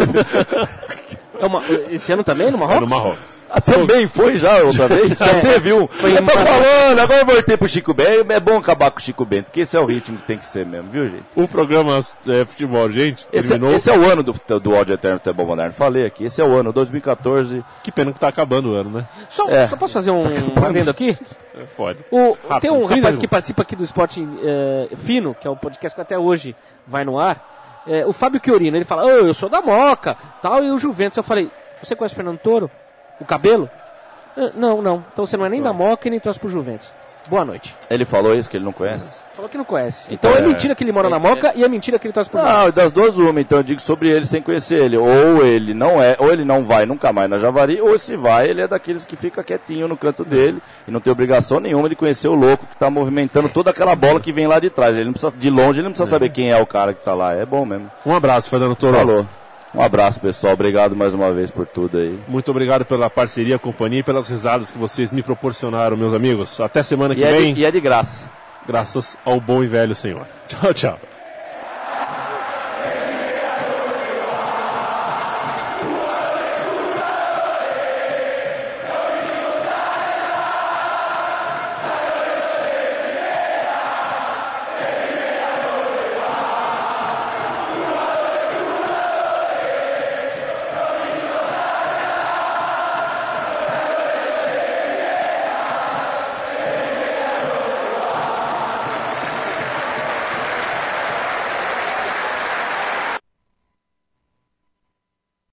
[1.40, 2.64] É uma- esse ano também no tudo.
[2.64, 2.90] É Marrocos?
[2.90, 3.35] no Marrocos.
[3.66, 5.18] Também foi já outra vez?
[5.18, 5.88] Já teve um.
[5.88, 8.32] Foi eu tô falando, agora eu voltei pro Chico Bento.
[8.32, 10.46] É bom acabar com o Chico Bento, porque esse é o ritmo que tem que
[10.46, 11.24] ser mesmo, viu, gente?
[11.36, 13.74] O programa é, Futebol, gente, Esse, terminou.
[13.76, 15.72] esse é o ano do, do ódio eterno do futebol moderno.
[15.74, 17.64] Falei aqui, esse é o ano, 2014.
[17.84, 19.06] Que pena que tá acabando o ano, né?
[19.30, 19.68] Só, É.
[19.68, 20.24] só posso fazer um
[20.66, 21.18] adendo aqui?
[21.58, 22.00] É, Pode.
[22.12, 25.50] O- Rápido, tem um 30 rapaz que participa aqui do Esporte eh, Fino, que é
[25.50, 27.84] o podcast que até hoje vai no ar.
[27.88, 31.16] Eh, o Fábio Chiorino, ele fala, "Ô, eu sou da Moca, tal, e o Juventus.
[31.18, 31.50] Eu falei,
[31.82, 32.70] você conhece o Fernando Toro?
[33.20, 33.70] O cabelo?
[34.38, 35.04] "Ah, não, não.
[35.14, 36.92] Então você não é nem da Moca e nem torce pro Juventus.
[37.28, 37.76] Boa noite.
[37.90, 39.24] Ele falou isso, que ele não conhece?
[39.34, 40.14] Falou que não conhece.
[40.14, 42.14] Então Então é é- mentira que ele mora na Moca e é mentira que ele
[42.14, 42.64] torce pro Juventus.
[42.66, 44.96] Não, das duas uma, então eu digo sobre ele sem conhecer ele.
[44.96, 48.48] Ou ele não é, ou ele não vai nunca mais na Javari, ou se vai,
[48.48, 51.96] ele é daqueles que fica quietinho no canto dele e não tem obrigação nenhuma de
[51.96, 54.96] conhecer o louco que tá movimentando toda aquela bola que vem lá de trás.
[54.96, 57.16] Ele não precisa, de longe, ele não precisa saber quem é o cara que tá
[57.16, 57.34] lá.
[57.34, 57.90] É bom mesmo.
[58.06, 58.98] Um abraço, Fernando Toro.
[58.98, 59.26] Falou.
[59.76, 60.54] Um abraço, pessoal.
[60.54, 62.18] Obrigado mais uma vez por tudo aí.
[62.28, 66.62] Muito obrigado pela parceria, companhia e pelas risadas que vocês me proporcionaram, meus amigos.
[66.62, 68.30] Até semana que E é, vem, de, e é de graça.
[68.66, 70.26] graças ao bom e velho Senhor.
[70.48, 71.15] Tchau, tchau.